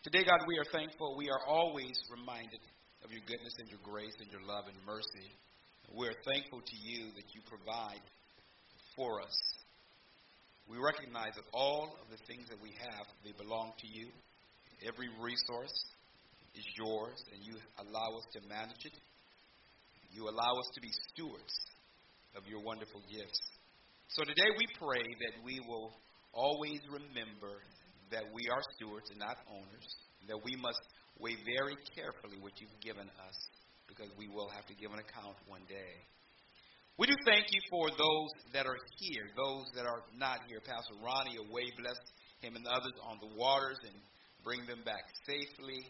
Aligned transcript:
Today, 0.00 0.24
God, 0.24 0.48
we 0.48 0.56
are 0.56 0.64
thankful. 0.72 1.12
We 1.12 1.28
are 1.28 1.44
always 1.44 1.92
reminded 2.08 2.64
of 3.04 3.12
your 3.12 3.20
goodness 3.28 3.52
and 3.60 3.68
your 3.68 3.84
grace 3.84 4.16
and 4.16 4.32
your 4.32 4.40
love 4.48 4.64
and 4.64 4.80
mercy. 4.88 5.28
We're 5.92 6.16
thankful 6.24 6.64
to 6.64 6.76
you 6.80 7.12
that 7.20 7.28
you 7.36 7.44
provide 7.44 8.00
for 8.96 9.20
us. 9.20 9.36
We 10.64 10.80
recognize 10.80 11.36
that 11.36 11.44
all 11.52 11.92
of 12.00 12.08
the 12.08 12.16
things 12.24 12.48
that 12.48 12.56
we 12.64 12.72
have, 12.80 13.04
they 13.28 13.36
belong 13.36 13.76
to 13.76 13.88
you. 13.92 14.08
Every 14.88 15.12
resource 15.20 15.76
is 16.56 16.64
yours, 16.80 17.20
and 17.36 17.44
you 17.44 17.60
allow 17.84 18.16
us 18.16 18.24
to 18.32 18.48
manage 18.48 18.80
it. 18.88 18.96
You 20.16 20.32
allow 20.32 20.64
us 20.64 20.68
to 20.72 20.80
be 20.80 20.88
stewards 21.12 21.52
of 22.40 22.48
your 22.48 22.64
wonderful 22.64 23.04
gifts. 23.04 23.42
So 24.16 24.24
today 24.24 24.48
we 24.56 24.64
pray 24.80 25.04
that 25.28 25.44
we 25.44 25.60
will 25.68 25.92
always 26.32 26.80
remember 26.88 27.60
that 28.10 28.26
we 28.34 28.48
are 28.50 28.62
stewards 28.76 29.10
and 29.10 29.18
not 29.18 29.38
owners, 29.50 29.88
that 30.28 30.38
we 30.42 30.54
must 30.58 30.82
weigh 31.18 31.38
very 31.46 31.76
carefully 31.94 32.38
what 32.40 32.58
you've 32.60 32.80
given 32.82 33.06
us 33.06 33.36
because 33.86 34.10
we 34.18 34.28
will 34.28 34.48
have 34.50 34.66
to 34.66 34.74
give 34.74 34.90
an 34.92 34.98
account 35.02 35.36
one 35.46 35.62
day. 35.66 35.94
We 36.98 37.08
do 37.08 37.16
thank 37.24 37.48
you 37.48 37.60
for 37.72 37.88
those 37.88 38.30
that 38.52 38.68
are 38.68 38.76
here, 39.00 39.24
those 39.32 39.66
that 39.74 39.88
are 39.88 40.04
not 40.12 40.44
here. 40.46 40.60
Pastor 40.60 41.00
Ronnie 41.00 41.40
away, 41.40 41.64
bless 41.80 41.96
him 42.44 42.56
and 42.56 42.66
others 42.68 42.92
on 43.02 43.16
the 43.24 43.32
waters 43.40 43.80
and 43.88 43.96
bring 44.44 44.60
them 44.68 44.84
back 44.84 45.00
safely. 45.24 45.80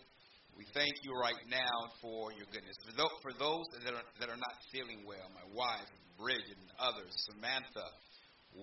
We 0.54 0.66
thank 0.74 0.94
you 1.02 1.14
right 1.18 1.42
now 1.50 1.90
for 2.02 2.30
your 2.34 2.46
goodness. 2.54 2.78
For 2.86 2.94
those, 2.94 3.16
for 3.22 3.34
those 3.34 3.66
that, 3.82 3.94
are, 3.94 4.06
that 4.22 4.28
are 4.30 4.38
not 4.38 4.56
feeling 4.70 5.02
well, 5.06 5.26
my 5.34 5.46
wife, 5.50 5.90
Bridget, 6.18 6.58
and 6.58 6.72
others, 6.78 7.10
Samantha, 7.32 7.86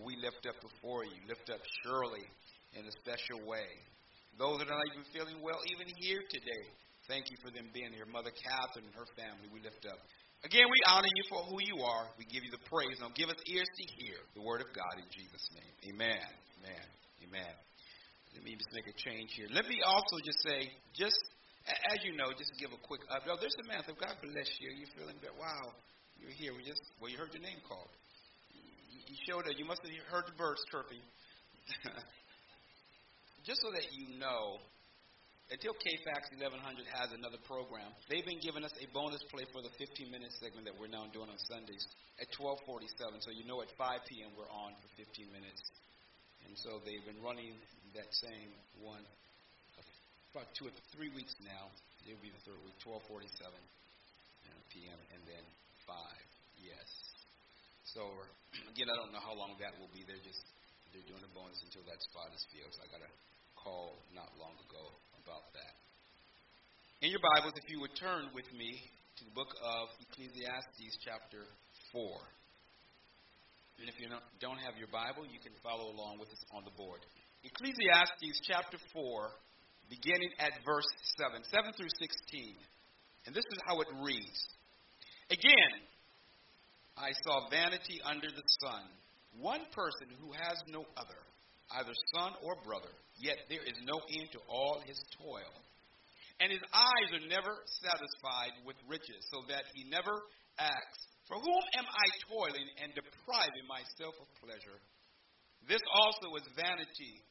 we 0.03 0.15
lift 0.19 0.43
up 0.47 0.59
before 0.59 1.03
you. 1.03 1.19
Lift 1.27 1.47
up 1.51 1.63
Shirley 1.83 2.27
in 2.75 2.83
a 2.83 2.93
special 3.03 3.45
way. 3.47 3.69
Those 4.35 4.59
that 4.61 4.69
are 4.69 4.77
not 4.77 4.89
even 4.93 5.05
feeling 5.15 5.41
well, 5.41 5.57
even 5.71 5.89
here 5.97 6.21
today, 6.29 6.63
thank 7.09 7.31
you 7.31 7.37
for 7.41 7.49
them 7.49 7.71
being 7.73 7.89
here. 7.95 8.05
Mother 8.05 8.33
Catherine 8.33 8.85
and 8.85 8.95
her 8.95 9.09
family, 9.17 9.49
we 9.49 9.63
lift 9.63 9.81
up. 9.89 9.97
Again, 10.45 10.69
we 10.69 10.79
honor 10.85 11.09
you 11.09 11.25
for 11.33 11.41
who 11.49 11.57
you 11.57 11.81
are. 11.81 12.13
We 12.21 12.29
give 12.29 12.45
you 12.45 12.53
the 12.53 12.61
praise. 12.69 13.01
Now 13.01 13.09
give 13.17 13.33
us 13.33 13.41
ears 13.49 13.65
to 13.65 13.85
hear 13.97 14.21
the 14.37 14.45
word 14.45 14.61
of 14.61 14.69
God 14.69 15.01
in 15.01 15.09
Jesus' 15.09 15.49
name. 15.57 15.73
Amen. 15.89 16.29
Amen. 16.61 16.85
Amen. 17.25 17.53
Let 18.37 18.45
me 18.45 18.53
just 18.53 18.69
make 18.69 18.85
a 18.85 18.93
change 18.93 19.33
here. 19.33 19.49
Let 19.49 19.65
me 19.65 19.81
also 19.81 20.21
just 20.21 20.37
say, 20.45 20.69
just 20.93 21.17
as 21.65 21.97
you 22.05 22.13
know, 22.13 22.29
just 22.37 22.53
to 22.53 22.57
give 22.61 22.69
a 22.69 22.81
quick 22.85 23.01
update. 23.09 23.33
Oh, 23.33 23.41
there's 23.41 23.57
Samantha. 23.65 23.97
God 23.97 24.13
bless 24.21 24.49
you. 24.61 24.69
You're 24.77 24.93
feeling 24.93 25.17
that, 25.25 25.33
wow, 25.33 25.73
you're 26.21 26.35
here. 26.37 26.53
We 26.53 26.61
just, 26.61 26.85
well, 27.01 27.09
you 27.09 27.17
heard 27.17 27.33
your 27.33 27.41
name 27.41 27.57
called. 27.65 27.89
You 28.53 29.15
showed 29.25 29.49
up. 29.49 29.57
You 29.57 29.65
must 29.65 29.81
have 29.81 29.91
heard 30.11 30.29
the 30.29 30.37
birds 30.37 30.61
chirping. 30.69 31.01
just 33.47 33.63
so 33.63 33.71
that 33.71 33.87
you 33.95 34.19
know, 34.19 34.59
until 35.47 35.71
KFAX 35.79 36.35
1100 36.35 36.83
has 36.91 37.15
another 37.15 37.39
program, 37.47 37.87
they've 38.11 38.27
been 38.27 38.43
giving 38.43 38.67
us 38.67 38.75
a 38.83 38.85
bonus 38.91 39.23
play 39.31 39.47
for 39.55 39.63
the 39.63 39.71
15 39.79 40.11
minute 40.11 40.35
segment 40.43 40.67
that 40.67 40.75
we're 40.75 40.91
now 40.91 41.07
doing 41.15 41.31
on 41.31 41.39
Sundays 41.47 41.87
at 42.19 42.27
1247. 42.35 43.23
So 43.23 43.31
you 43.31 43.47
know 43.47 43.63
at 43.63 43.71
5 43.79 44.03
p.m. 44.11 44.35
we're 44.35 44.51
on 44.51 44.75
for 44.83 44.89
15 44.99 45.31
minutes. 45.31 45.63
And 46.43 46.59
so 46.59 46.83
they've 46.83 47.07
been 47.07 47.23
running 47.23 47.55
that 47.95 48.11
same 48.11 48.51
one 48.83 49.07
about 50.35 50.51
two 50.59 50.67
or 50.67 50.75
three 50.91 51.09
weeks 51.15 51.31
now. 51.41 51.71
It'll 52.03 52.19
be 52.19 52.29
the 52.29 52.43
third 52.43 52.59
week, 52.67 52.75
12:47 52.83 53.47
uh, 53.47 54.59
p.m. 54.69 54.99
and 55.15 55.21
then 55.23 55.43
five. 55.87 56.27
Yes. 56.59 56.87
So 57.95 58.03
again, 58.75 58.91
I 58.91 58.95
don't 58.99 59.15
know 59.15 59.23
how 59.23 59.33
long 59.33 59.55
that 59.63 59.73
will 59.79 59.89
be. 59.95 60.03
They're 60.03 60.21
just 60.21 60.43
they're 60.91 61.07
doing 61.07 61.23
a 61.23 61.31
bonus 61.31 61.57
until 61.63 61.87
that 61.87 61.99
spot 62.03 62.29
is 62.35 62.43
filled. 62.53 62.75
So 62.75 62.85
I 62.85 62.87
got 62.91 63.01
a 63.01 63.11
call 63.67 63.99
not 64.15 64.31
long 64.39 64.55
ago 64.63 64.95
about 65.27 65.51
that. 65.51 65.75
In 67.03 67.11
your 67.11 67.19
Bibles, 67.35 67.51
if 67.59 67.67
you 67.67 67.83
would 67.83 67.91
turn 67.99 68.31
with 68.31 68.47
me 68.55 68.79
to 69.19 69.27
the 69.27 69.35
book 69.35 69.51
of 69.59 69.91
Ecclesiastes, 70.07 70.95
chapter 71.03 71.43
four. 71.91 72.15
And 73.77 73.91
if 73.91 73.99
you 73.99 74.07
don't 74.39 74.57
have 74.63 74.79
your 74.79 74.87
Bible, 74.87 75.27
you 75.27 75.37
can 75.43 75.53
follow 75.61 75.91
along 75.91 76.17
with 76.17 76.31
us 76.31 76.41
on 76.55 76.63
the 76.63 76.73
board. 76.73 77.03
Ecclesiastes 77.45 78.41
chapter 78.49 78.81
4, 78.89 79.29
beginning 79.85 80.33
at 80.41 80.49
verse 80.65 80.89
7, 81.21 81.45
7 81.45 81.77
through 81.77 81.93
16. 81.93 82.57
And 83.29 83.37
this 83.37 83.45
is 83.45 83.59
how 83.69 83.77
it 83.85 83.89
reads 84.01 84.41
Again, 85.29 85.77
I 86.97 87.13
saw 87.21 87.53
vanity 87.53 88.01
under 88.01 88.33
the 88.33 88.47
sun, 88.65 88.89
one 89.37 89.61
person 89.77 90.09
who 90.17 90.33
has 90.33 90.57
no 90.73 90.81
other, 90.97 91.21
either 91.75 91.93
son 92.15 92.31
or 92.43 92.55
brother, 92.63 92.91
yet 93.19 93.37
there 93.49 93.63
is 93.63 93.75
no 93.83 93.99
end 94.07 94.31
to 94.31 94.41
all 94.47 94.79
his 94.85 94.99
toil. 95.19 95.53
And 96.39 96.53
his 96.53 96.61
eyes 96.69 97.09
are 97.17 97.27
never 97.27 97.53
satisfied 97.81 98.53
with 98.61 98.77
riches, 98.85 99.25
so 99.33 99.41
that 99.49 99.65
he 99.73 99.89
never 99.89 100.13
asks, 100.61 101.01
For 101.25 101.41
whom 101.41 101.63
am 101.75 101.87
I 101.89 102.07
toiling 102.29 102.69
and 102.83 102.93
depriving 102.93 103.65
myself 103.65 104.13
of 104.21 104.29
pleasure? 104.37 104.77
This 105.65 105.81
also 105.89 106.37
is 106.37 106.45
vanity 106.53 107.25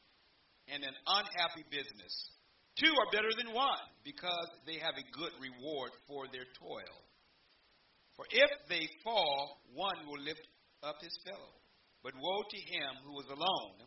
and 0.67 0.83
an 0.83 0.97
unhappy 1.07 1.63
business. 1.71 2.15
Two 2.77 2.93
are 2.93 3.15
better 3.15 3.31
than 3.39 3.55
one 3.55 3.87
because 4.05 4.51
they 4.67 4.77
have 4.83 4.99
a 4.99 5.11
good 5.17 5.33
reward 5.39 5.95
for 6.11 6.27
their 6.29 6.45
toil. 6.59 6.99
For 8.19 8.27
if 8.29 8.51
they 8.69 8.91
fall, 9.05 9.63
one 9.73 10.05
will 10.05 10.21
lift 10.21 10.45
up 10.83 10.97
his 11.01 11.15
fellow. 11.25 11.55
But 12.03 12.19
woe 12.19 12.43
to 12.43 12.61
him 12.75 12.93
who 13.07 13.21
is 13.21 13.31
alone 13.31 13.87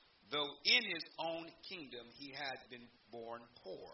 though 0.31 0.51
in 0.65 0.83
his 0.87 1.05
own 1.19 1.45
kingdom 1.67 2.07
he 2.17 2.31
had 2.31 2.57
been 2.71 2.87
born 3.11 3.41
poor. 3.63 3.91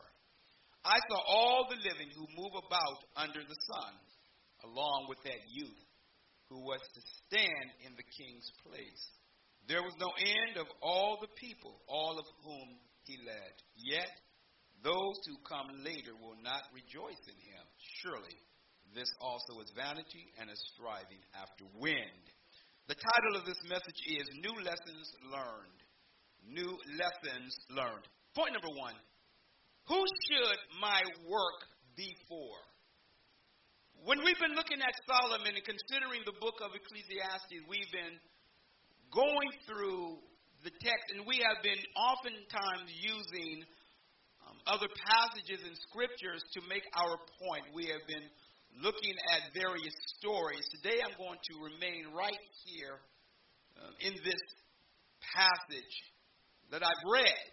I 0.86 0.98
saw 1.09 1.20
all 1.20 1.68
the 1.68 1.81
living 1.84 2.14
who 2.16 2.38
move 2.38 2.56
about 2.56 3.02
under 3.18 3.42
the 3.44 3.62
sun, 3.74 3.94
along 4.64 5.08
with 5.09 5.20
that 5.26 5.44
youth 5.52 5.84
who 6.47 6.64
was 6.64 6.80
to 6.80 7.02
stand 7.28 7.68
in 7.84 7.92
the 7.97 8.08
king's 8.16 8.47
place. 8.64 9.03
There 9.68 9.84
was 9.84 9.97
no 10.00 10.08
end 10.16 10.56
of 10.56 10.68
all 10.80 11.20
the 11.20 11.34
people, 11.36 11.76
all 11.92 12.16
of 12.16 12.26
whom 12.46 12.80
he 13.03 13.20
led. 13.28 13.53
Yet 13.76 14.08
those 14.80 15.20
who 15.28 15.44
come 15.44 15.84
later 15.84 16.16
will 16.16 16.40
not 16.40 16.72
rejoice 16.72 17.20
in 17.28 17.36
him. 17.36 17.66
Surely 18.00 18.38
this 18.96 19.12
also 19.20 19.59
is 19.59 19.76
vanity 19.76 20.31
and 20.40 20.47
a 20.47 20.56
striving 20.72 21.20
after 21.36 21.68
wind. 21.76 22.24
The 22.88 22.96
title 22.96 23.36
of 23.36 23.44
this 23.44 23.59
message 23.68 24.00
is 24.08 24.40
New 24.40 24.56
Lessons 24.64 25.08
Learned. 25.28 25.81
New 26.47 26.72
Lessons 26.96 27.52
Learned. 27.69 28.08
Point 28.35 28.53
number 28.53 28.72
one 28.72 28.96
Who 29.88 30.00
should 30.28 30.59
my 30.80 31.03
work 31.28 31.59
be 31.96 32.16
for? 32.28 32.56
When 34.06 34.24
we've 34.24 34.40
been 34.40 34.56
looking 34.56 34.80
at 34.80 34.94
Solomon 35.09 35.58
and 35.58 35.66
considering 35.66 36.22
the 36.24 36.38
book 36.40 36.62
of 36.62 36.72
Ecclesiastes, 36.72 37.66
we've 37.68 37.91
been 37.91 38.16
going 39.12 39.52
through 39.66 40.22
the 40.63 40.72
text, 40.80 41.06
and 41.12 41.25
we 41.25 41.41
have 41.41 41.59
been 41.66 41.81
oftentimes 41.97 42.88
using 43.02 43.66
um, 44.46 44.58
other 44.69 44.88
passages 44.88 45.66
in 45.66 45.74
scriptures 45.90 46.46
to 46.56 46.59
make 46.69 46.85
our 46.96 47.17
point. 47.41 47.67
We 47.73 47.90
have 47.91 48.05
been 48.08 48.23
looking 48.79 49.16
at 49.34 49.52
various 49.52 49.96
stories. 50.22 50.64
Today 50.79 51.02
I'm 51.02 51.17
going 51.17 51.41
to 51.41 51.53
remain 51.59 52.14
right 52.14 52.44
here 52.64 53.02
uh, 53.76 54.08
in 54.08 54.14
this 54.23 54.44
passage 55.35 55.96
that 56.72 56.84
I've 56.84 57.03
read. 57.08 57.52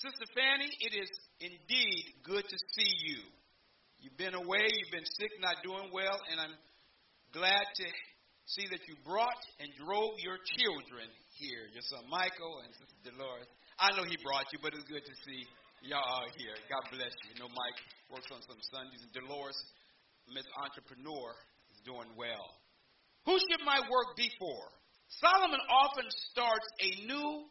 Sister 0.00 0.26
Fanny, 0.32 0.70
it 0.80 0.92
is 0.96 1.10
indeed 1.40 2.04
good 2.24 2.44
to 2.44 2.58
see 2.74 2.92
you. 3.04 3.20
You've 4.00 4.16
been 4.16 4.34
away, 4.34 4.64
you've 4.64 4.94
been 4.96 5.10
sick, 5.20 5.28
not 5.44 5.60
doing 5.60 5.92
well, 5.92 6.16
and 6.32 6.40
I'm 6.40 6.56
glad 7.36 7.60
to 7.60 7.86
see 8.48 8.64
that 8.72 8.80
you 8.88 8.96
brought 9.04 9.42
and 9.60 9.68
drove 9.76 10.16
your 10.24 10.40
children 10.56 11.06
here, 11.36 11.68
your 11.70 11.84
son 11.84 12.08
Michael 12.08 12.64
and 12.64 12.72
Sister 12.74 13.12
Dolores. 13.12 13.46
I 13.76 13.92
know 13.94 14.08
he 14.08 14.16
brought 14.24 14.48
you, 14.50 14.58
but 14.64 14.72
it's 14.72 14.88
good 14.88 15.04
to 15.04 15.16
see 15.28 15.44
y'all 15.84 16.26
here. 16.40 16.56
God 16.72 16.84
bless 16.90 17.12
you. 17.24 17.36
You 17.36 17.44
know, 17.44 17.52
Mike 17.52 17.80
works 18.08 18.28
on 18.32 18.40
some 18.42 18.58
Sundays, 18.72 19.04
and 19.04 19.12
Dolores, 19.12 19.56
Miss 20.32 20.48
Entrepreneur, 20.64 21.36
is 21.70 21.80
doing 21.84 22.08
well. 22.16 22.48
Who 23.28 23.36
should 23.36 23.62
my 23.68 23.84
work 23.84 24.16
be 24.16 24.32
for? 24.40 24.58
Solomon 25.20 25.60
often 25.68 26.08
starts 26.32 26.68
a 26.80 26.90
new 27.04 27.44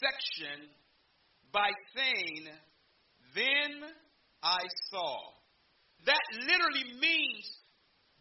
section 0.00 0.68
by 1.52 1.70
saying, 1.94 2.48
Then 3.34 3.72
I 4.42 4.62
saw. 4.90 5.16
That 6.06 6.24
literally 6.32 6.96
means, 6.96 7.44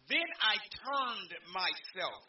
then 0.09 0.27
I 0.43 0.55
turned 0.83 1.31
myself. 1.53 2.23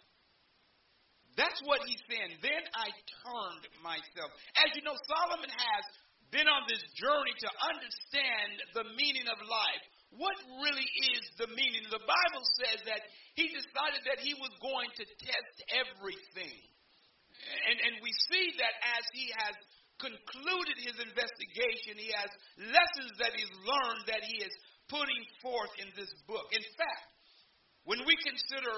That's 1.37 1.59
what 1.65 1.81
he's 1.87 2.03
saying. 2.07 2.39
Then 2.43 2.65
I 2.75 2.89
turned 3.25 3.65
myself. 3.83 4.31
As 4.61 4.77
you 4.77 4.83
know, 4.83 4.95
Solomon 5.09 5.51
has 5.51 5.85
been 6.31 6.47
on 6.47 6.63
this 6.71 6.83
journey 6.95 7.35
to 7.43 7.51
understand 7.67 8.55
the 8.75 8.87
meaning 8.95 9.27
of 9.27 9.39
life. 9.43 9.85
What 10.15 10.35
really 10.63 10.89
is 11.15 11.23
the 11.39 11.51
meaning? 11.55 11.87
The 11.87 12.03
Bible 12.03 12.45
says 12.63 12.83
that 12.87 13.03
he 13.39 13.47
decided 13.51 14.03
that 14.11 14.23
he 14.23 14.35
was 14.39 14.51
going 14.59 14.91
to 14.99 15.05
test 15.23 15.55
everything. 15.71 16.59
And, 17.69 17.77
and 17.81 17.95
we 18.05 18.13
see 18.31 18.47
that 18.61 18.75
as 19.01 19.05
he 19.13 19.27
has 19.37 19.55
concluded 20.01 20.77
his 20.81 20.97
investigation, 20.97 22.01
he 22.01 22.11
has 22.17 22.31
lessons 22.73 23.13
that 23.21 23.37
he's 23.37 23.53
learned 23.65 24.03
that 24.09 24.25
he 24.25 24.41
is 24.41 24.55
putting 24.89 25.23
forth 25.45 25.71
in 25.79 25.89
this 25.95 26.11
book. 26.25 26.49
In 26.53 26.65
fact, 26.75 27.07
when 27.85 28.03
we 28.05 28.17
consider 28.21 28.75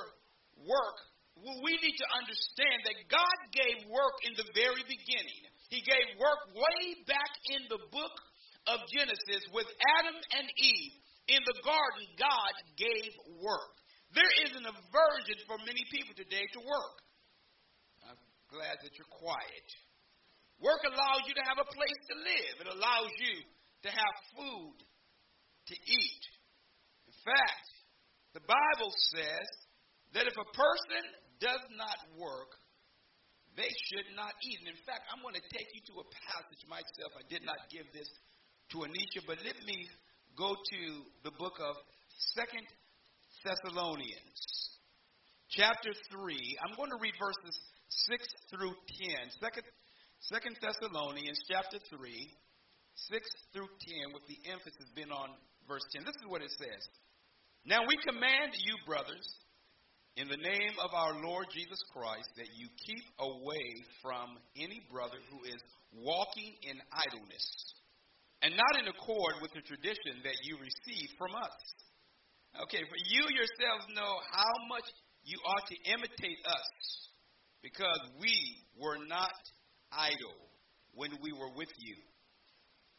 work, 0.66 0.98
we 1.38 1.72
need 1.80 1.96
to 1.96 2.08
understand 2.12 2.78
that 2.84 3.08
God 3.08 3.38
gave 3.56 3.88
work 3.88 4.16
in 4.28 4.36
the 4.36 4.46
very 4.52 4.84
beginning. 4.84 5.42
He 5.72 5.80
gave 5.80 6.20
work 6.20 6.52
way 6.52 7.00
back 7.08 7.32
in 7.56 7.64
the 7.72 7.80
book 7.88 8.14
of 8.68 8.84
Genesis 8.92 9.42
with 9.50 9.66
Adam 9.98 10.18
and 10.38 10.46
Eve. 10.60 10.94
In 11.30 11.40
the 11.46 11.58
garden, 11.64 12.04
God 12.18 12.54
gave 12.76 13.10
work. 13.40 13.74
There 14.12 14.34
is 14.44 14.52
an 14.52 14.68
aversion 14.68 15.38
for 15.48 15.56
many 15.64 15.80
people 15.88 16.12
today 16.12 16.44
to 16.52 16.60
work. 16.60 17.01
Glad 18.52 18.84
that 18.84 18.92
you're 19.00 19.16
quiet. 19.16 19.68
Work 20.60 20.84
allows 20.84 21.24
you 21.24 21.34
to 21.40 21.44
have 21.48 21.56
a 21.56 21.72
place 21.72 22.00
to 22.12 22.16
live, 22.20 22.54
it 22.60 22.68
allows 22.68 23.12
you 23.16 23.34
to 23.82 23.90
have 23.90 24.14
food 24.36 24.76
to 25.72 25.74
eat. 25.74 26.24
In 27.08 27.16
fact, 27.24 27.66
the 28.36 28.44
Bible 28.44 28.92
says 29.16 29.48
that 30.12 30.28
if 30.28 30.36
a 30.36 30.48
person 30.52 31.02
does 31.40 31.64
not 31.80 31.96
work, 32.20 32.52
they 33.56 33.68
should 33.88 34.08
not 34.16 34.32
eat. 34.44 34.60
And 34.64 34.70
in 34.72 34.80
fact, 34.84 35.08
I'm 35.08 35.24
going 35.24 35.36
to 35.36 35.48
take 35.52 35.68
you 35.72 35.82
to 35.92 36.04
a 36.04 36.06
passage 36.28 36.62
myself. 36.68 37.10
I 37.16 37.24
did 37.32 37.44
not 37.44 37.58
give 37.72 37.88
this 37.92 38.08
to 38.72 38.84
Anisha, 38.84 39.24
but 39.24 39.40
let 39.44 39.58
me 39.64 39.88
go 40.36 40.54
to 40.56 40.80
the 41.24 41.34
book 41.36 41.56
of 41.60 41.74
Second 42.36 42.64
Thessalonians, 43.44 44.40
chapter 45.50 45.92
3. 46.12 46.36
I'm 46.64 46.76
going 46.76 46.92
to 46.92 47.00
read 47.00 47.16
verses 47.20 47.56
6 48.08 48.24
through 48.50 48.72
10. 48.72 49.30
Second, 49.40 49.64
Second 50.30 50.54
Thessalonians, 50.62 51.38
chapter 51.50 51.78
3, 51.90 51.98
6 51.98 53.26
through 53.52 53.70
10, 54.06 54.14
with 54.14 54.22
the 54.28 54.38
emphasis 54.50 54.88
being 54.94 55.10
on 55.10 55.34
verse 55.66 55.84
10. 55.92 56.04
This 56.04 56.16
is 56.16 56.28
what 56.28 56.42
it 56.42 56.52
says. 56.54 56.82
Now 57.66 57.82
we 57.86 57.94
command 58.06 58.54
you, 58.58 58.74
brothers, 58.86 59.26
in 60.16 60.28
the 60.28 60.36
name 60.36 60.74
of 60.82 60.92
our 60.92 61.14
Lord 61.22 61.46
Jesus 61.54 61.78
Christ, 61.94 62.28
that 62.36 62.50
you 62.54 62.68
keep 62.84 63.06
away 63.18 63.66
from 64.02 64.36
any 64.58 64.82
brother 64.90 65.18
who 65.30 65.46
is 65.46 65.60
walking 65.94 66.52
in 66.68 66.76
idleness 66.90 67.46
and 68.42 68.58
not 68.58 68.74
in 68.82 68.90
accord 68.90 69.38
with 69.40 69.54
the 69.54 69.62
tradition 69.62 70.20
that 70.26 70.38
you 70.42 70.58
received 70.58 71.14
from 71.16 71.32
us. 71.38 71.56
Okay, 72.66 72.82
for 72.84 72.98
you 73.08 73.22
yourselves 73.32 73.86
know 73.94 74.14
how 74.34 74.52
much 74.68 74.84
you 75.24 75.38
ought 75.46 75.66
to 75.70 75.78
imitate 75.88 76.40
us, 76.44 76.68
because 77.62 78.00
we 78.20 78.34
were 78.78 78.98
not 79.06 79.32
idle 79.92 80.36
when 80.94 81.10
we 81.22 81.32
were 81.32 81.50
with 81.56 81.70
you, 81.78 81.96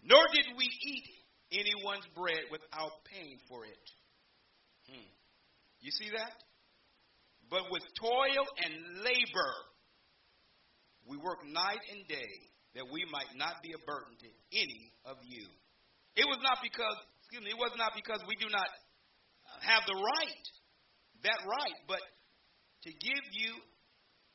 nor 0.03 0.23
did 0.33 0.45
we 0.57 0.65
eat 0.65 1.07
anyone's 1.51 2.07
bread 2.15 2.49
without 2.49 2.91
paying 3.05 3.37
for 3.47 3.65
it. 3.65 3.85
Hmm. 4.89 5.09
You 5.81 5.91
see 5.91 6.09
that? 6.17 6.33
But 7.49 7.69
with 7.69 7.83
toil 7.99 8.45
and 8.65 9.03
labor, 9.03 9.53
we 11.05 11.17
work 11.17 11.45
night 11.45 11.83
and 11.91 12.07
day 12.07 12.33
that 12.75 12.87
we 12.89 13.05
might 13.11 13.29
not 13.35 13.61
be 13.61 13.75
a 13.75 13.81
burden 13.85 14.17
to 14.17 14.29
any 14.57 14.89
of 15.05 15.17
you. 15.27 15.45
It 16.15 16.25
was 16.25 16.39
not 16.41 16.57
because, 16.63 16.97
excuse 17.21 17.43
me, 17.43 17.51
it 17.53 17.59
was 17.59 17.73
not 17.77 17.93
because 17.93 18.21
we 18.25 18.33
do 18.39 18.49
not 18.49 18.69
have 19.61 19.83
the 19.85 19.93
right, 19.93 20.45
that 21.23 21.39
right, 21.45 21.77
but 21.85 22.01
to 22.85 22.89
give 22.89 23.23
you 23.37 23.53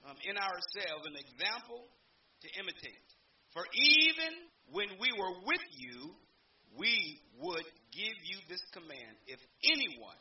um, 0.09 0.17
in 0.25 0.37
ourselves 0.41 1.05
an 1.05 1.17
example 1.21 1.85
to 2.41 2.49
imitate. 2.57 3.09
For 3.53 3.65
even 3.77 4.33
when 4.73 4.89
we 4.97 5.13
were 5.13 5.35
with 5.45 5.65
you, 5.77 6.17
we 6.77 7.21
would 7.41 7.69
give 7.93 8.17
you 8.25 8.39
this 8.49 8.63
command 8.73 9.17
if 9.29 9.41
anyone 9.65 10.21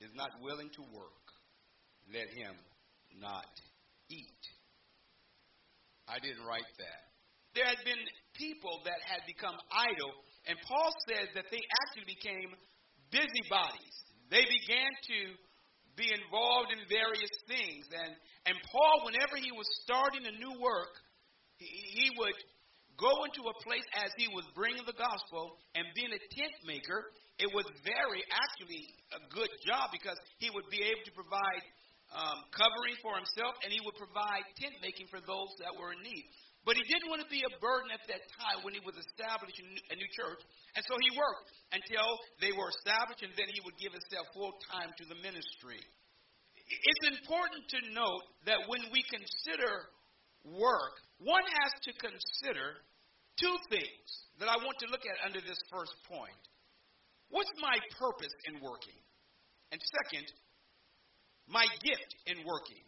is 0.00 0.12
not 0.16 0.30
willing 0.40 0.72
to 0.76 0.82
work, 0.96 1.24
let 2.08 2.28
him 2.32 2.56
not 3.20 3.48
eat. 4.08 4.42
I 6.08 6.18
didn't 6.18 6.44
write 6.44 6.68
that. 6.80 7.02
There 7.54 7.66
had 7.66 7.80
been 7.84 8.00
people 8.34 8.80
that 8.86 9.00
had 9.04 9.26
become 9.26 9.56
idle, 9.68 10.14
and 10.46 10.56
Paul 10.64 10.92
says 11.08 11.28
that 11.34 11.50
they 11.50 11.60
actually 11.84 12.08
became 12.08 12.50
busybodies. 13.10 13.96
They 14.30 14.46
began 14.46 14.90
to 14.90 15.18
be 16.00 16.08
involved 16.08 16.72
in 16.72 16.80
various 16.88 17.34
things. 17.44 17.84
And, 17.92 18.16
and 18.48 18.56
Paul, 18.72 19.04
whenever 19.04 19.36
he 19.36 19.52
was 19.52 19.68
starting 19.84 20.24
a 20.24 20.32
new 20.40 20.56
work, 20.56 20.96
he, 21.60 21.68
he 21.68 22.08
would 22.16 22.38
go 22.96 23.12
into 23.28 23.44
a 23.44 23.56
place 23.60 23.84
as 24.00 24.08
he 24.16 24.32
was 24.32 24.48
bringing 24.56 24.84
the 24.88 24.96
gospel 24.96 25.60
and 25.76 25.84
being 25.92 26.12
a 26.12 26.22
tent 26.32 26.56
maker. 26.64 27.12
It 27.36 27.52
was 27.52 27.68
very, 27.84 28.24
actually, 28.32 28.84
a 29.12 29.20
good 29.28 29.52
job 29.64 29.92
because 29.92 30.16
he 30.40 30.48
would 30.48 30.68
be 30.72 30.80
able 30.84 31.04
to 31.04 31.14
provide 31.16 31.64
um, 32.12 32.44
covering 32.52 32.96
for 33.00 33.16
himself, 33.16 33.56
and 33.64 33.72
he 33.72 33.80
would 33.84 33.96
provide 33.96 34.44
tent 34.60 34.76
making 34.82 35.08
for 35.08 35.20
those 35.24 35.52
that 35.60 35.72
were 35.76 35.92
in 35.96 36.00
need. 36.04 36.26
But 36.68 36.76
he 36.76 36.84
didn't 36.84 37.08
want 37.08 37.24
to 37.24 37.30
be 37.32 37.40
a 37.40 37.52
burden 37.56 37.88
at 37.88 38.04
that 38.04 38.20
time 38.36 38.60
when 38.60 38.76
he 38.76 38.84
was 38.84 38.92
establishing 39.00 39.64
a 39.88 39.96
new 39.96 40.10
church, 40.12 40.44
and 40.76 40.84
so 40.84 40.92
he 41.00 41.08
worked 41.16 41.48
until 41.72 42.08
they 42.36 42.52
were 42.52 42.68
established, 42.68 43.24
and 43.24 43.32
then 43.32 43.48
he 43.48 43.64
would 43.64 43.80
give 43.80 43.96
himself 43.96 44.28
full 44.36 44.52
time 44.68 44.92
to 45.00 45.04
the 45.08 45.16
ministry. 45.24 45.80
It's 46.68 47.04
important 47.16 47.64
to 47.74 47.78
note 47.96 48.24
that 48.44 48.60
when 48.68 48.84
we 48.92 49.00
consider 49.08 49.88
work, 50.44 50.94
one 51.18 51.42
has 51.64 51.72
to 51.88 51.92
consider 51.96 52.84
two 53.40 53.56
things 53.72 54.06
that 54.38 54.52
I 54.52 54.60
want 54.60 54.76
to 54.84 54.92
look 54.92 55.02
at 55.08 55.16
under 55.24 55.40
this 55.40 55.58
first 55.72 55.96
point. 56.06 56.44
What's 57.32 57.50
my 57.58 57.80
purpose 57.96 58.34
in 58.52 58.60
working? 58.60 59.00
And 59.72 59.80
second, 59.80 60.28
my 61.48 61.64
gift 61.82 62.10
in 62.26 62.44
working. 62.44 62.84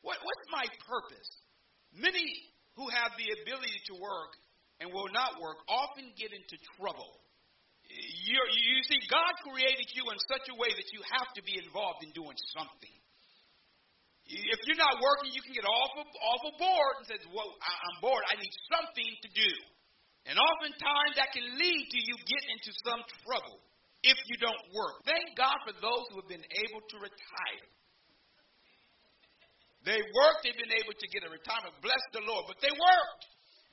What, 0.00 0.20
what's 0.20 0.46
my 0.52 0.64
purpose? 0.84 1.30
Many 1.92 2.53
who 2.76 2.86
have 2.90 3.14
the 3.14 3.28
ability 3.42 3.78
to 3.90 3.94
work 3.98 4.34
and 4.82 4.90
will 4.90 5.10
not 5.14 5.38
work 5.38 5.58
often 5.70 6.10
get 6.18 6.34
into 6.34 6.56
trouble. 6.76 7.22
You're, 8.26 8.50
you 8.50 8.80
see, 8.88 8.98
God 9.06 9.32
created 9.44 9.86
you 9.94 10.08
in 10.10 10.18
such 10.26 10.48
a 10.50 10.56
way 10.56 10.72
that 10.72 10.88
you 10.90 11.00
have 11.14 11.30
to 11.38 11.42
be 11.44 11.60
involved 11.60 12.02
in 12.02 12.10
doing 12.16 12.34
something. 12.56 12.96
If 14.24 14.58
you're 14.64 14.80
not 14.80 14.96
working, 15.04 15.36
you 15.36 15.44
can 15.44 15.52
get 15.52 15.68
off 15.68 15.92
of 16.00 16.54
board 16.56 16.94
and 16.96 17.04
says, 17.04 17.20
"Well, 17.28 17.52
I'm 17.60 18.00
bored. 18.00 18.24
I 18.24 18.40
need 18.40 18.54
something 18.72 19.10
to 19.20 19.28
do." 19.36 19.52
And 20.24 20.40
oftentimes 20.40 21.20
that 21.20 21.36
can 21.36 21.44
lead 21.44 21.84
to 21.92 22.00
you 22.00 22.14
getting 22.24 22.50
into 22.56 22.72
some 22.88 23.04
trouble 23.28 23.60
if 24.00 24.16
you 24.24 24.36
don't 24.40 24.64
work. 24.72 25.04
Thank 25.04 25.36
God 25.36 25.56
for 25.68 25.76
those 25.76 26.04
who 26.08 26.24
have 26.24 26.30
been 26.32 26.44
able 26.44 26.80
to 26.80 26.96
retire. 27.04 27.68
They 29.84 30.00
worked, 30.00 30.40
they've 30.44 30.56
been 30.56 30.76
able 30.80 30.96
to 30.96 31.08
get 31.12 31.28
a 31.28 31.30
retirement. 31.30 31.76
Bless 31.84 32.00
the 32.16 32.24
Lord. 32.24 32.48
But 32.48 32.60
they 32.64 32.72
worked. 32.72 33.24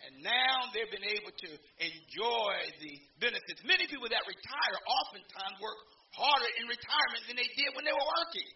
And 0.01 0.25
now 0.25 0.67
they've 0.73 0.89
been 0.89 1.07
able 1.07 1.29
to 1.29 1.49
enjoy 1.77 2.53
the 2.81 2.93
benefits. 3.21 3.61
Many 3.63 3.85
people 3.85 4.09
that 4.09 4.25
retire 4.25 4.77
oftentimes 4.81 5.55
work 5.61 5.77
harder 6.17 6.51
in 6.57 6.65
retirement 6.67 7.23
than 7.29 7.37
they 7.37 7.47
did 7.53 7.71
when 7.77 7.85
they 7.85 7.93
were 7.93 8.09
working. 8.17 8.49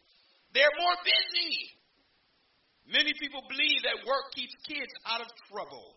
They're 0.57 0.75
more 0.81 0.97
busy. 1.05 1.53
Many 2.89 3.13
people 3.21 3.45
believe 3.45 3.81
that 3.85 4.03
work 4.09 4.33
keeps 4.33 4.53
kids 4.65 4.91
out 5.05 5.21
of 5.21 5.29
trouble. 5.49 5.95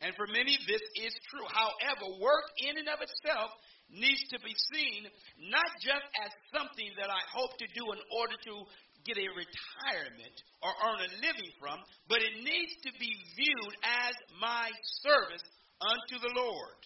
And 0.00 0.16
for 0.16 0.24
many, 0.28 0.56
this 0.64 0.84
is 1.00 1.12
true. 1.28 1.44
However, 1.48 2.20
work 2.20 2.46
in 2.64 2.80
and 2.80 2.88
of 2.88 3.04
itself 3.04 3.52
needs 3.92 4.24
to 4.32 4.38
be 4.40 4.54
seen 4.72 5.04
not 5.52 5.68
just 5.84 6.06
as 6.24 6.32
something 6.54 6.88
that 6.96 7.12
I 7.12 7.20
hope 7.28 7.52
to 7.60 7.68
do 7.76 7.84
in 7.92 8.00
order 8.16 8.36
to 8.48 8.54
get 9.04 9.16
a 9.16 9.28
retirement 9.32 10.36
or 10.62 10.70
earn 10.70 11.00
a 11.04 11.10
living 11.24 11.52
from, 11.58 11.78
but 12.08 12.20
it 12.20 12.34
needs 12.40 12.74
to 12.84 12.90
be 12.98 13.10
viewed 13.36 13.74
as 13.82 14.14
my 14.40 14.68
service 15.02 15.44
unto 15.80 16.16
the 16.20 16.32
Lord. 16.36 16.80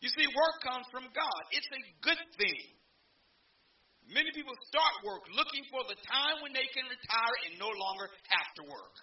You 0.00 0.10
see, 0.10 0.26
work 0.26 0.56
comes 0.66 0.86
from 0.90 1.06
God. 1.14 1.42
It's 1.54 1.70
a 1.70 1.82
good 2.02 2.22
thing. 2.40 2.62
Many 4.10 4.34
people 4.34 4.52
start 4.66 4.94
work 5.06 5.22
looking 5.30 5.62
for 5.70 5.86
the 5.86 5.94
time 6.02 6.42
when 6.42 6.50
they 6.50 6.66
can 6.74 6.90
retire 6.90 7.36
and 7.46 7.54
no 7.62 7.70
longer 7.70 8.10
have 8.34 8.50
to 8.58 8.64
work. 8.66 8.96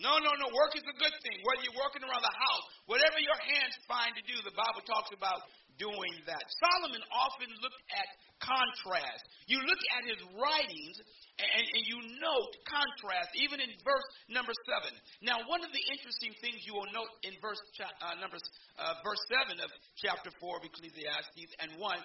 No, 0.00 0.16
no, 0.16 0.32
no. 0.34 0.48
Work 0.50 0.74
is 0.74 0.86
a 0.86 0.96
good 0.96 1.14
thing. 1.22 1.36
Whether 1.44 1.62
you're 1.68 1.78
working 1.78 2.02
around 2.02 2.24
the 2.24 2.32
house, 2.32 2.64
whatever 2.88 3.20
your 3.20 3.36
hands 3.36 3.76
find 3.84 4.10
to 4.16 4.24
do, 4.24 4.34
the 4.42 4.56
Bible 4.56 4.80
talks 4.88 5.12
about 5.12 5.44
doing 5.80 6.14
that. 6.28 6.44
Solomon 6.60 7.00
often 7.08 7.48
looked 7.64 7.82
at 7.96 8.08
contrast. 8.44 9.24
You 9.48 9.64
look 9.64 9.82
at 9.96 10.02
his 10.04 10.20
writings 10.36 10.96
and, 11.40 11.48
and, 11.48 11.84
you 11.88 11.98
note 12.20 12.52
contrast, 12.68 13.32
even 13.40 13.64
in 13.64 13.72
verse 13.80 14.08
number 14.28 14.52
seven. 14.68 14.92
Now, 15.24 15.40
one 15.48 15.64
of 15.64 15.72
the 15.72 15.84
interesting 15.88 16.36
things 16.44 16.60
you 16.68 16.76
will 16.76 16.88
note 16.92 17.08
in 17.24 17.32
verse 17.40 17.60
uh, 17.80 18.20
numbers, 18.20 18.44
uh, 18.76 19.00
verse 19.00 19.20
seven 19.32 19.56
of 19.64 19.72
chapter 19.96 20.28
four 20.36 20.60
of 20.60 20.68
Ecclesiastes 20.68 21.52
and 21.64 21.80
one, 21.80 22.00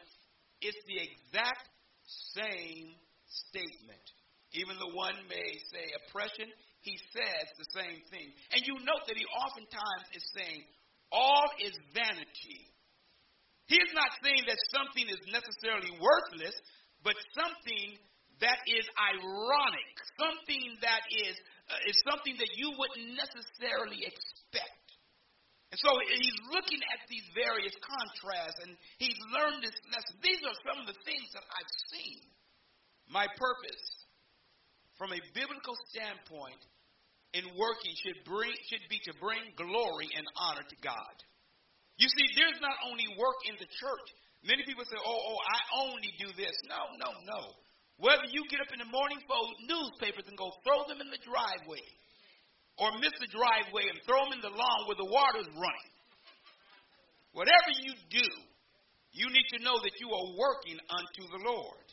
it's 0.64 0.80
the 0.88 1.00
exact 1.04 1.68
same 2.32 2.96
statement. 3.52 4.06
Even 4.56 4.80
the 4.80 4.96
one 4.96 5.20
may 5.28 5.52
say 5.68 5.84
oppression, 6.08 6.48
he 6.80 6.96
says 7.12 7.46
the 7.60 7.70
same 7.76 8.00
thing. 8.08 8.32
And 8.56 8.64
you 8.64 8.80
note 8.88 9.04
that 9.12 9.20
he 9.20 9.28
oftentimes 9.28 10.08
is 10.16 10.24
saying, 10.32 10.64
all 11.12 11.48
is 11.60 11.76
vanity. 11.92 12.72
He 13.68 13.78
is 13.82 13.92
not 13.98 14.14
saying 14.22 14.46
that 14.46 14.62
something 14.70 15.10
is 15.10 15.22
necessarily 15.34 15.90
worthless, 15.98 16.54
but 17.02 17.18
something 17.34 17.98
that 18.44 18.60
is 18.68 18.86
ironic, 19.00 19.94
something 20.20 20.78
that 20.86 21.02
is, 21.10 21.36
uh, 21.72 21.90
is 21.90 21.98
something 22.06 22.36
that 22.38 22.52
you 22.60 22.70
wouldn't 22.78 23.18
necessarily 23.18 24.06
expect. 24.06 24.86
And 25.74 25.80
so 25.82 25.92
he's 26.08 26.40
looking 26.54 26.80
at 26.94 27.04
these 27.10 27.26
various 27.34 27.74
contrasts 27.82 28.62
and 28.64 28.78
he's 29.02 29.18
learned 29.34 29.66
this 29.66 29.76
lesson. 29.90 30.16
These 30.22 30.40
are 30.46 30.58
some 30.62 30.78
of 30.84 30.88
the 30.88 31.00
things 31.04 31.28
that 31.34 31.44
I've 31.44 31.74
seen. 31.90 32.22
My 33.10 33.26
purpose, 33.36 33.86
from 34.98 35.12
a 35.12 35.22
biblical 35.34 35.76
standpoint, 35.90 36.62
in 37.36 37.44
working 37.60 37.94
should 38.00 38.24
bring 38.24 38.56
should 38.72 38.88
be 38.88 39.04
to 39.04 39.14
bring 39.20 39.44
glory 39.60 40.08
and 40.16 40.24
honor 40.40 40.64
to 40.64 40.78
God. 40.80 41.16
You 41.98 42.08
see, 42.12 42.28
there's 42.36 42.60
not 42.60 42.76
only 42.92 43.08
work 43.16 43.40
in 43.48 43.56
the 43.56 43.70
church. 43.70 44.08
Many 44.44 44.64
people 44.68 44.84
say, 44.86 45.00
"Oh, 45.00 45.22
oh, 45.32 45.40
I 45.42 45.60
only 45.88 46.12
do 46.20 46.30
this." 46.36 46.56
No, 46.68 46.82
no, 47.00 47.10
no. 47.24 47.42
Whether 47.98 48.28
you 48.30 48.44
get 48.52 48.60
up 48.60 48.72
in 48.76 48.80
the 48.84 48.92
morning, 48.92 49.20
fold 49.24 49.56
newspapers 49.64 50.28
and 50.28 50.38
go 50.38 50.52
throw 50.68 50.84
them 50.92 51.00
in 51.00 51.10
the 51.10 51.22
driveway, 51.24 51.86
or 52.78 52.92
miss 53.00 53.16
the 53.20 53.32
driveway 53.32 53.88
and 53.88 53.98
throw 54.04 54.28
them 54.28 54.36
in 54.36 54.44
the 54.44 54.52
lawn 54.52 54.80
where 54.88 55.00
the 55.00 55.08
water's 55.08 55.48
running. 55.56 55.92
Whatever 57.32 57.72
you 57.80 57.96
do, 58.12 58.28
you 59.16 59.28
need 59.32 59.48
to 59.56 59.64
know 59.64 59.80
that 59.80 59.96
you 60.00 60.12
are 60.12 60.28
working 60.36 60.80
unto 60.92 61.24
the 61.32 61.42
Lord. 61.48 61.88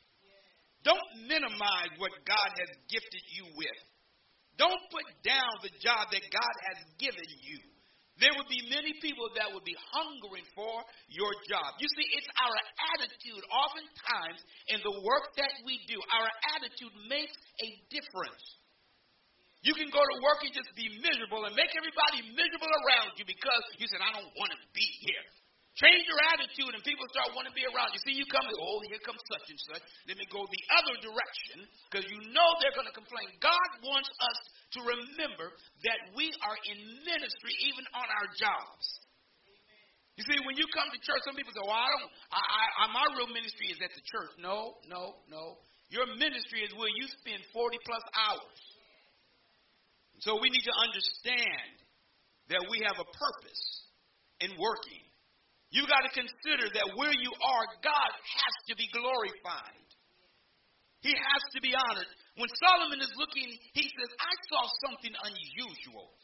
Don't 0.82 1.30
minimize 1.30 1.94
what 1.98 2.10
God 2.26 2.50
has 2.58 2.70
gifted 2.90 3.24
you 3.30 3.46
with. 3.54 3.80
Don't 4.58 4.82
put 4.90 5.06
down 5.22 5.50
the 5.62 5.70
job 5.78 6.10
that 6.10 6.24
God 6.26 6.56
has 6.74 6.78
given 6.98 7.30
you. 7.46 7.58
There 8.20 8.32
would 8.36 8.50
be 8.50 8.60
many 8.68 8.92
people 9.00 9.32
that 9.40 9.48
would 9.56 9.64
be 9.64 9.76
hungering 9.96 10.44
for 10.52 10.84
your 11.08 11.32
job. 11.48 11.80
You 11.80 11.88
see, 11.96 12.06
it's 12.12 12.28
our 12.44 12.56
attitude, 12.96 13.42
oftentimes, 13.48 14.40
in 14.68 14.78
the 14.84 14.94
work 15.00 15.32
that 15.40 15.52
we 15.64 15.80
do. 15.88 15.96
Our 15.96 16.28
attitude 16.60 16.92
makes 17.08 17.32
a 17.64 17.68
difference. 17.88 18.44
You 19.64 19.72
can 19.78 19.88
go 19.94 20.02
to 20.02 20.16
work 20.20 20.42
and 20.44 20.52
just 20.52 20.68
be 20.74 20.90
miserable 21.00 21.46
and 21.46 21.54
make 21.54 21.70
everybody 21.72 22.34
miserable 22.34 22.72
around 22.84 23.14
you 23.16 23.24
because 23.24 23.64
you 23.78 23.86
said, 23.86 24.02
I 24.02 24.10
don't 24.10 24.28
want 24.36 24.50
to 24.52 24.60
be 24.74 24.84
here. 25.06 25.26
Change 25.72 26.04
your 26.04 26.20
attitude 26.36 26.68
and 26.76 26.84
people 26.84 27.08
start 27.08 27.32
wanting 27.32 27.48
to 27.48 27.56
be 27.56 27.64
around 27.64 27.96
you. 27.96 28.00
See, 28.04 28.12
you 28.12 28.28
come, 28.28 28.44
oh, 28.44 28.84
here 28.92 29.00
comes 29.00 29.22
such 29.24 29.46
and 29.48 29.60
such. 29.72 29.80
Let 30.04 30.20
me 30.20 30.28
go 30.28 30.44
the 30.44 30.64
other 30.76 31.00
direction 31.00 31.64
because 31.88 32.04
you 32.12 32.20
know 32.28 32.48
they're 32.60 32.76
going 32.76 32.90
to 32.90 32.92
complain. 32.92 33.32
God 33.40 33.68
wants 33.80 34.12
us 34.12 34.38
to 34.74 34.80
remember 34.80 35.52
that 35.84 36.00
we 36.16 36.32
are 36.42 36.58
in 36.72 36.78
ministry 37.04 37.54
even 37.68 37.84
on 37.92 38.06
our 38.08 38.28
jobs. 38.36 38.84
You 40.16 40.24
see, 40.28 40.38
when 40.44 40.60
you 40.60 40.68
come 40.76 40.92
to 40.92 41.00
church, 41.00 41.24
some 41.24 41.36
people 41.36 41.56
say, 41.56 41.64
well, 41.64 41.76
I 41.76 41.88
don't, 41.88 42.08
I, 42.36 42.40
I, 42.40 42.84
my 42.92 43.06
real 43.16 43.32
ministry 43.32 43.72
is 43.72 43.80
at 43.80 43.92
the 43.96 44.04
church. 44.04 44.32
No, 44.36 44.76
no, 44.84 45.16
no. 45.32 45.56
Your 45.88 46.04
ministry 46.20 46.64
is 46.64 46.72
where 46.76 46.92
you 46.92 47.08
spend 47.20 47.40
40 47.52 47.80
plus 47.84 48.04
hours. 48.12 48.60
So 50.20 50.36
we 50.36 50.52
need 50.52 50.64
to 50.68 50.76
understand 50.84 51.74
that 52.52 52.62
we 52.68 52.84
have 52.84 53.00
a 53.00 53.08
purpose 53.08 53.64
in 54.44 54.52
working. 54.60 55.04
You've 55.72 55.88
got 55.88 56.04
to 56.04 56.12
consider 56.12 56.68
that 56.68 56.92
where 57.00 57.16
you 57.16 57.32
are, 57.32 57.64
God 57.80 58.12
has 58.12 58.54
to 58.68 58.74
be 58.76 58.84
glorified. 58.92 59.88
He 61.02 61.12
has 61.12 61.42
to 61.54 61.60
be 61.60 61.74
honored. 61.74 62.10
When 62.38 62.48
Solomon 62.62 63.02
is 63.02 63.12
looking, 63.18 63.50
he 63.74 63.84
says, 63.90 64.10
I 64.22 64.32
saw 64.48 64.62
something 64.86 65.12
unusual. 65.12 66.14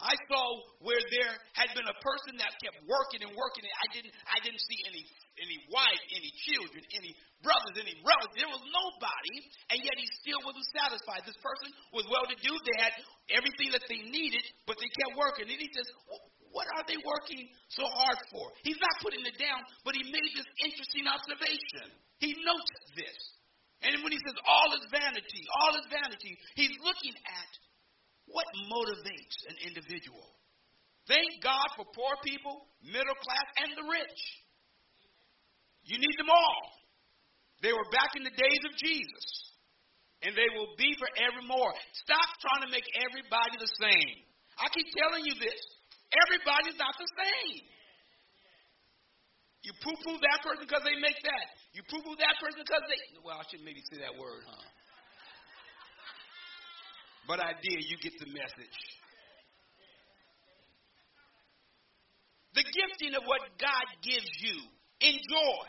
I 0.00 0.16
saw 0.32 0.44
where 0.80 1.00
there 1.12 1.34
had 1.52 1.76
been 1.76 1.84
a 1.84 1.98
person 2.00 2.40
that 2.40 2.56
kept 2.64 2.80
working 2.88 3.20
and 3.20 3.36
working, 3.36 3.68
and 3.68 3.76
I 3.84 3.86
didn't, 3.92 4.12
I 4.32 4.38
didn't 4.40 4.64
see 4.64 4.80
any, 4.88 5.04
any 5.44 5.58
wife, 5.68 6.02
any 6.16 6.32
children, 6.48 6.80
any 6.96 7.12
brothers, 7.44 7.76
any 7.76 8.00
relatives. 8.00 8.32
There 8.40 8.48
was 8.48 8.64
nobody, 8.64 9.36
and 9.68 9.78
yet 9.84 9.96
he 10.00 10.08
still 10.24 10.40
wasn't 10.40 10.64
satisfied. 10.72 11.28
This 11.28 11.36
person 11.44 11.68
was 11.92 12.08
well-to-do. 12.08 12.52
They 12.64 12.78
had 12.80 12.96
everything 13.28 13.76
that 13.76 13.84
they 13.92 14.00
needed, 14.08 14.40
but 14.64 14.80
they 14.80 14.88
kept 14.88 15.20
working. 15.20 15.52
And 15.52 15.60
he 15.60 15.68
says, 15.68 15.86
what 16.48 16.66
are 16.80 16.84
they 16.88 16.96
working 17.04 17.44
so 17.68 17.84
hard 17.84 18.18
for? 18.32 18.56
He's 18.64 18.80
not 18.80 18.96
putting 19.04 19.20
it 19.28 19.36
down, 19.36 19.60
but 19.84 19.94
he 19.94 20.02
made 20.08 20.32
this 20.32 20.48
interesting 20.64 21.06
observation. 21.12 21.92
He 22.24 22.34
notes 22.40 22.72
this. 22.96 23.20
And 23.82 24.04
when 24.04 24.12
he 24.12 24.20
says 24.20 24.36
all 24.44 24.70
is 24.76 24.84
vanity, 24.92 25.42
all 25.64 25.72
is 25.80 25.86
vanity, 25.88 26.36
he's 26.54 26.76
looking 26.84 27.16
at 27.16 27.50
what 28.28 28.46
motivates 28.68 29.38
an 29.48 29.56
individual. 29.64 30.26
Thank 31.08 31.42
God 31.42 31.66
for 31.74 31.88
poor 31.96 32.14
people, 32.22 32.68
middle 32.84 33.18
class, 33.18 33.48
and 33.64 33.72
the 33.74 33.86
rich. 33.88 34.20
You 35.88 35.96
need 35.96 36.16
them 36.20 36.28
all. 36.28 36.62
They 37.64 37.72
were 37.72 37.88
back 37.92 38.12
in 38.16 38.22
the 38.24 38.36
days 38.36 38.62
of 38.68 38.72
Jesus, 38.76 39.26
and 40.22 40.36
they 40.36 40.48
will 40.54 40.76
be 40.76 40.92
forevermore. 41.00 41.72
Stop 42.04 42.28
trying 42.40 42.68
to 42.68 42.70
make 42.72 42.86
everybody 43.00 43.56
the 43.56 43.72
same. 43.80 44.16
I 44.60 44.68
keep 44.72 44.88
telling 44.92 45.24
you 45.24 45.34
this. 45.40 45.60
Everybody's 46.28 46.76
not 46.76 46.94
the 47.00 47.10
same. 47.16 47.64
Poo 49.80 49.96
poo 50.04 50.16
that 50.20 50.44
person 50.44 50.68
because 50.68 50.84
they 50.84 50.96
make 51.00 51.16
that. 51.24 51.46
You 51.72 51.80
poo 51.88 52.04
poo 52.04 52.16
that 52.20 52.36
person 52.36 52.60
because 52.60 52.84
they. 52.84 53.00
Well, 53.24 53.40
I 53.40 53.44
shouldn't 53.48 53.64
maybe 53.64 53.80
say 53.88 54.04
that 54.04 54.12
word, 54.12 54.44
huh? 54.44 54.66
But 57.24 57.40
I 57.40 57.56
did. 57.56 57.80
You 57.88 57.96
get 58.04 58.12
the 58.20 58.28
message. 58.28 58.78
The 62.52 62.64
gifting 62.66 63.14
of 63.14 63.24
what 63.24 63.40
God 63.56 63.86
gives 64.02 64.28
you. 64.42 64.58
Enjoy. 65.00 65.64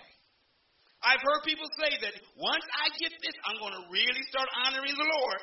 I've 1.01 1.22
heard 1.22 1.41
people 1.46 1.70
say 1.80 1.94
that 2.03 2.13
once 2.36 2.65
I 2.68 2.89
get 3.00 3.13
this, 3.22 3.36
I'm 3.48 3.58
going 3.58 3.74
to 3.74 3.86
really 3.89 4.25
start 4.30 4.50
honoring 4.65 4.94
the 4.94 5.08
Lord. 5.08 5.41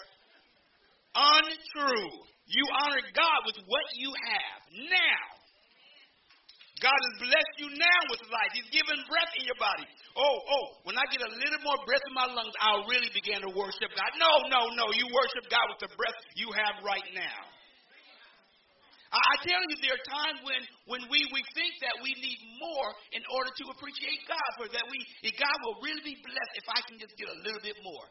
Untrue. 1.14 2.10
You 2.46 2.64
honor 2.84 3.02
God 3.14 3.38
with 3.46 3.58
what 3.66 3.86
you 3.94 4.10
have 4.12 4.60
now. 4.92 5.37
God 6.78 6.94
has 6.94 7.14
blessed 7.26 7.54
you 7.58 7.68
now 7.74 8.00
with 8.10 8.22
life. 8.30 8.52
He's 8.54 8.70
given 8.70 8.98
breath 9.10 9.32
in 9.34 9.44
your 9.46 9.58
body. 9.58 9.86
Oh, 10.14 10.36
oh, 10.38 10.64
when 10.86 10.94
I 10.94 11.04
get 11.10 11.22
a 11.22 11.30
little 11.30 11.62
more 11.66 11.78
breath 11.82 12.02
in 12.06 12.14
my 12.14 12.28
lungs, 12.30 12.54
I'll 12.62 12.86
really 12.86 13.10
begin 13.10 13.42
to 13.42 13.50
worship 13.50 13.90
God. 13.94 14.10
No, 14.18 14.30
no, 14.46 14.60
no. 14.78 14.86
You 14.94 15.06
worship 15.10 15.50
God 15.50 15.66
with 15.74 15.82
the 15.82 15.90
breath 15.98 16.18
you 16.38 16.50
have 16.54 16.82
right 16.86 17.08
now. 17.14 17.38
I, 19.10 19.18
I 19.18 19.34
tell 19.40 19.58
you, 19.58 19.74
there 19.80 19.96
are 19.96 20.06
times 20.06 20.38
when, 20.44 20.60
when 20.84 21.02
we, 21.08 21.24
we 21.32 21.40
think 21.56 21.72
that 21.80 21.96
we 22.04 22.12
need 22.20 22.40
more 22.60 22.88
in 23.16 23.24
order 23.32 23.50
to 23.50 23.64
appreciate 23.72 24.20
God, 24.28 24.48
for 24.60 24.66
that 24.68 24.86
we 24.86 24.98
God 25.34 25.56
will 25.64 25.80
really 25.80 26.04
be 26.04 26.16
blessed 26.20 26.54
if 26.60 26.66
I 26.68 26.80
can 26.86 27.00
just 27.00 27.16
get 27.16 27.32
a 27.32 27.38
little 27.40 27.62
bit 27.64 27.80
more. 27.80 28.06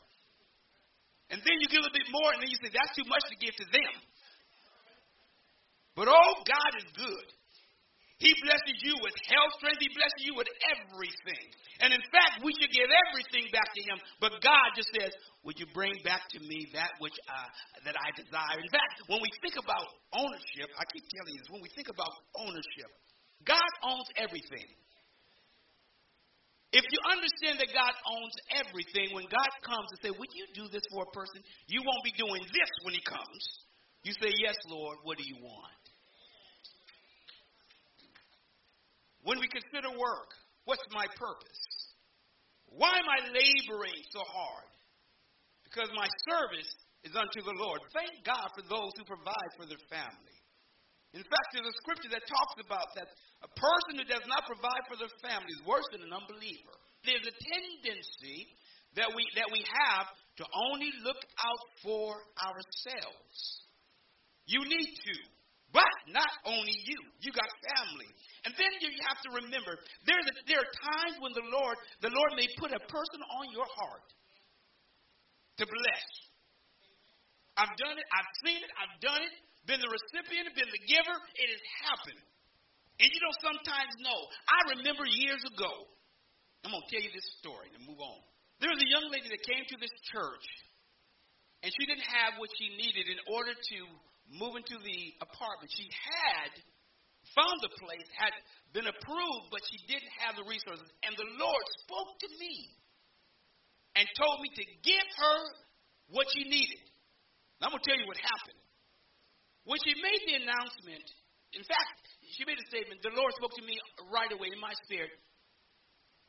And 1.30 1.44
then 1.44 1.56
you 1.60 1.68
give 1.68 1.84
a 1.84 1.94
bit 1.94 2.08
more, 2.10 2.34
and 2.34 2.40
then 2.42 2.50
you 2.50 2.58
say, 2.64 2.72
that's 2.72 2.96
too 2.96 3.06
much 3.06 3.24
to 3.30 3.36
give 3.38 3.54
to 3.62 3.68
them. 3.68 3.94
But 5.94 6.08
oh, 6.08 6.34
God 6.48 6.72
is 6.80 6.88
good. 6.96 7.28
He 8.18 8.34
blesses 8.42 8.82
you 8.82 8.98
with 9.06 9.14
health, 9.30 9.54
strength. 9.62 9.78
He 9.78 9.94
blesses 9.94 10.22
you 10.26 10.34
with 10.34 10.50
everything. 10.74 11.46
And 11.86 11.94
in 11.94 12.02
fact, 12.10 12.42
we 12.42 12.50
should 12.58 12.74
give 12.74 12.90
everything 12.90 13.46
back 13.54 13.70
to 13.70 13.82
Him. 13.86 14.02
But 14.18 14.42
God 14.42 14.74
just 14.74 14.90
says, 14.90 15.14
"Would 15.46 15.62
you 15.62 15.70
bring 15.70 15.94
back 16.02 16.26
to 16.34 16.40
me 16.42 16.66
that 16.74 16.98
which 16.98 17.14
uh, 17.30 17.50
that 17.86 17.94
I 17.94 18.10
desire?" 18.18 18.58
In 18.58 18.74
fact, 18.74 19.06
when 19.06 19.22
we 19.22 19.30
think 19.38 19.62
about 19.62 19.86
ownership, 20.18 20.66
I 20.82 20.84
keep 20.90 21.06
telling 21.14 21.38
you 21.38 21.46
this. 21.46 21.54
When 21.54 21.62
we 21.62 21.70
think 21.78 21.94
about 21.94 22.10
ownership, 22.42 22.90
God 23.46 23.70
owns 23.86 24.10
everything. 24.18 24.66
If 26.74 26.90
you 26.90 27.00
understand 27.06 27.62
that 27.62 27.70
God 27.70 27.94
owns 28.18 28.36
everything, 28.66 29.14
when 29.14 29.30
God 29.30 29.52
comes 29.62 29.88
and 29.94 30.00
say, 30.02 30.12
"Would 30.18 30.34
you 30.34 30.46
do 30.58 30.66
this 30.74 30.82
for 30.90 31.06
a 31.06 31.12
person?" 31.14 31.46
You 31.70 31.86
won't 31.86 32.02
be 32.02 32.18
doing 32.18 32.42
this 32.50 32.72
when 32.82 32.98
He 32.98 33.04
comes. 33.06 33.42
You 34.02 34.18
say, 34.18 34.34
"Yes, 34.42 34.58
Lord. 34.66 35.06
What 35.06 35.22
do 35.22 35.24
you 35.24 35.38
want?" 35.38 35.77
When 39.28 39.44
we 39.44 39.52
consider 39.52 39.92
work, 39.92 40.32
what's 40.64 40.88
my 40.96 41.04
purpose? 41.20 41.64
Why 42.72 42.96
am 42.96 43.12
I 43.12 43.28
laboring 43.28 44.00
so 44.16 44.24
hard? 44.24 44.72
Because 45.68 45.92
my 45.92 46.08
service 46.32 46.72
is 47.04 47.12
unto 47.12 47.44
the 47.44 47.60
Lord. 47.60 47.84
Thank 47.92 48.24
God 48.24 48.48
for 48.56 48.64
those 48.64 48.96
who 48.96 49.04
provide 49.04 49.52
for 49.60 49.68
their 49.68 49.84
family. 49.92 50.38
In 51.12 51.28
fact, 51.28 51.52
there's 51.52 51.68
a 51.68 51.80
scripture 51.84 52.12
that 52.16 52.24
talks 52.24 52.56
about 52.64 52.88
that 52.96 53.12
a 53.44 53.52
person 53.52 54.00
who 54.00 54.08
does 54.08 54.24
not 54.32 54.48
provide 54.48 54.84
for 54.88 54.96
their 54.96 55.12
family 55.20 55.52
is 55.60 55.64
worse 55.68 55.88
than 55.92 56.08
an 56.08 56.16
unbeliever. 56.16 56.76
There's 57.04 57.28
a 57.28 57.36
tendency 57.36 58.48
that 58.96 59.12
we 59.12 59.28
that 59.36 59.52
we 59.52 59.60
have 59.60 60.08
to 60.40 60.46
only 60.72 60.92
look 61.04 61.20
out 61.20 61.64
for 61.84 62.16
ourselves. 62.40 63.36
You 64.48 64.64
need 64.64 64.92
to, 65.04 65.16
but 65.74 65.94
not 66.12 66.32
only 66.48 66.76
you. 66.88 67.00
You 67.20 67.32
got 67.36 67.50
family. 67.76 68.10
And 68.48 68.56
then 68.56 68.72
you 68.80 68.90
have 69.04 69.20
to 69.28 69.30
remember 69.44 69.76
there's 70.08 70.28
a, 70.28 70.34
there 70.48 70.64
are 70.64 70.72
times 70.80 71.20
when 71.20 71.36
the 71.36 71.44
Lord 71.52 71.76
the 72.00 72.14
Lord 72.14 72.32
may 72.40 72.48
put 72.56 72.72
a 72.72 72.80
person 72.88 73.20
on 73.42 73.46
your 73.52 73.68
heart 73.68 74.08
to 75.60 75.66
bless. 75.68 76.08
I've 77.58 77.74
done 77.76 77.98
it, 77.98 78.08
I've 78.14 78.32
seen 78.46 78.62
it, 78.62 78.72
I've 78.78 78.98
done 79.02 79.22
it, 79.26 79.34
been 79.66 79.82
the 79.82 79.90
recipient, 79.90 80.54
been 80.54 80.70
the 80.70 80.84
giver, 80.86 81.18
it 81.42 81.50
has 81.50 81.64
happened. 81.90 82.22
And 83.02 83.10
you 83.10 83.20
don't 83.20 83.42
sometimes 83.42 83.94
know. 84.02 84.20
I 84.46 84.60
remember 84.78 85.06
years 85.10 85.42
ago, 85.42 85.90
I'm 86.62 86.74
going 86.74 86.86
to 86.86 86.90
tell 86.90 87.02
you 87.02 87.14
this 87.14 87.26
story 87.42 87.74
and 87.74 87.82
move 87.86 88.02
on. 88.02 88.22
There 88.62 88.70
was 88.74 88.82
a 88.82 88.90
young 88.90 89.10
lady 89.10 89.30
that 89.30 89.42
came 89.46 89.66
to 89.70 89.78
this 89.78 89.94
church, 90.10 90.46
and 91.62 91.70
she 91.70 91.84
didn't 91.86 92.06
have 92.06 92.38
what 92.42 92.50
she 92.58 92.74
needed 92.74 93.06
in 93.10 93.20
order 93.30 93.54
to 93.54 93.80
move 94.32 94.60
to 94.60 94.78
the 94.84 95.02
apartment. 95.24 95.72
She 95.72 95.88
had 95.88 96.52
found 97.36 97.58
the 97.64 97.72
place, 97.80 98.08
had 98.16 98.34
been 98.72 98.88
approved, 98.88 99.48
but 99.52 99.64
she 99.68 99.80
didn't 99.88 100.12
have 100.24 100.36
the 100.36 100.48
resources. 100.48 100.88
And 101.04 101.14
the 101.16 101.30
Lord 101.40 101.66
spoke 101.84 102.12
to 102.24 102.30
me 102.40 102.54
and 103.96 104.06
told 104.20 104.40
me 104.44 104.50
to 104.54 104.66
give 104.84 105.08
her 105.20 105.40
what 106.14 106.28
she 106.32 106.48
needed. 106.48 106.84
I'm 107.60 107.74
going 107.74 107.82
to 107.82 107.88
tell 107.90 107.98
you 107.98 108.06
what 108.06 108.22
happened. 108.22 108.62
When 109.66 109.82
she 109.82 109.98
made 110.00 110.22
the 110.30 110.36
announcement, 110.46 111.04
in 111.58 111.64
fact, 111.66 112.04
she 112.38 112.46
made 112.46 112.60
a 112.60 112.68
statement. 112.70 113.02
The 113.02 113.16
Lord 113.18 113.34
spoke 113.36 113.56
to 113.58 113.66
me 113.66 113.76
right 114.14 114.32
away 114.32 114.54
in 114.54 114.62
my 114.62 114.72
spirit 114.86 115.12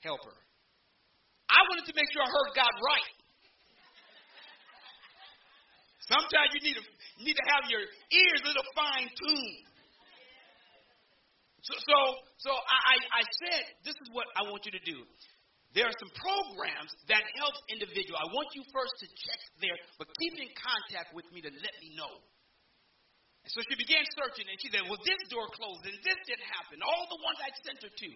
help 0.00 0.22
her. 0.24 0.38
I 1.50 1.60
wanted 1.70 1.86
to 1.90 1.94
make 1.96 2.06
sure 2.12 2.22
I 2.22 2.30
heard 2.30 2.50
God 2.54 2.74
right. 2.86 3.17
Sometimes 6.08 6.48
you 6.56 6.62
need 6.64 6.76
to, 6.80 6.84
need 7.20 7.36
to 7.36 7.46
have 7.52 7.68
your 7.68 7.84
ears 7.84 8.40
a 8.40 8.48
little 8.48 8.68
fine 8.72 9.08
tuned. 9.12 9.68
So, 11.68 11.76
so, 11.76 11.98
so 12.48 12.50
I, 12.56 12.96
I 13.20 13.22
said, 13.44 13.62
this 13.84 13.92
is 13.92 14.08
what 14.16 14.24
I 14.32 14.48
want 14.48 14.64
you 14.64 14.72
to 14.72 14.84
do. 14.88 15.04
There 15.76 15.84
are 15.84 15.98
some 16.00 16.08
programs 16.16 16.96
that 17.12 17.20
help 17.36 17.52
individuals. 17.68 18.16
I 18.16 18.28
want 18.32 18.48
you 18.56 18.64
first 18.72 18.96
to 19.04 19.06
check 19.06 19.40
there, 19.60 19.76
but 20.00 20.08
keep 20.16 20.40
in 20.40 20.48
contact 20.56 21.12
with 21.12 21.28
me 21.28 21.44
to 21.44 21.52
let 21.52 21.74
me 21.84 21.92
know. 21.92 22.08
And 23.44 23.50
so 23.52 23.60
she 23.68 23.76
began 23.76 24.00
searching, 24.16 24.48
and 24.48 24.56
she 24.64 24.72
said, 24.72 24.88
Well, 24.88 25.00
this 25.04 25.20
door 25.28 25.44
closed, 25.52 25.84
and 25.84 25.92
this 26.00 26.18
didn't 26.24 26.48
happen. 26.56 26.80
All 26.80 27.04
the 27.12 27.20
ones 27.20 27.36
I 27.44 27.52
sent 27.68 27.84
her 27.84 27.92
to. 27.92 28.10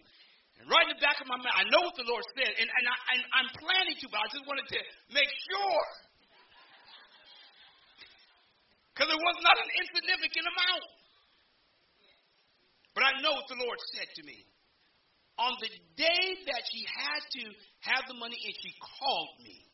And 0.61 0.65
right 0.69 0.85
in 0.89 0.97
the 0.97 1.03
back 1.05 1.21
of 1.21 1.29
my 1.29 1.37
mind, 1.37 1.53
I 1.53 1.69
know 1.69 1.85
what 1.85 1.97
the 1.97 2.09
Lord 2.09 2.25
said, 2.33 2.53
and, 2.57 2.69
and, 2.69 2.85
I, 2.89 2.97
and 3.17 3.21
I'm 3.37 3.51
planning 3.57 3.97
to, 4.01 4.07
but 4.09 4.21
I 4.21 4.27
just 4.33 4.45
wanted 4.49 4.69
to 4.73 4.81
make 5.13 5.29
sure. 5.49 5.85
Because 8.93 9.09
it 9.09 9.21
was 9.21 9.39
not 9.41 9.57
an 9.57 9.71
insignificant 9.73 10.47
amount. 10.53 10.85
But 12.93 13.09
I 13.09 13.13
know 13.25 13.33
what 13.33 13.49
the 13.49 13.57
Lord 13.57 13.81
said 13.97 14.09
to 14.21 14.23
me. 14.29 14.37
On 15.41 15.57
the 15.65 15.73
day 15.97 16.25
that 16.53 16.63
she 16.69 16.85
had 16.85 17.25
to 17.25 17.45
have 17.89 18.05
the 18.05 18.21
money 18.21 18.37
and 18.37 18.55
she 18.61 18.71
called 18.77 19.33
me, 19.41 19.65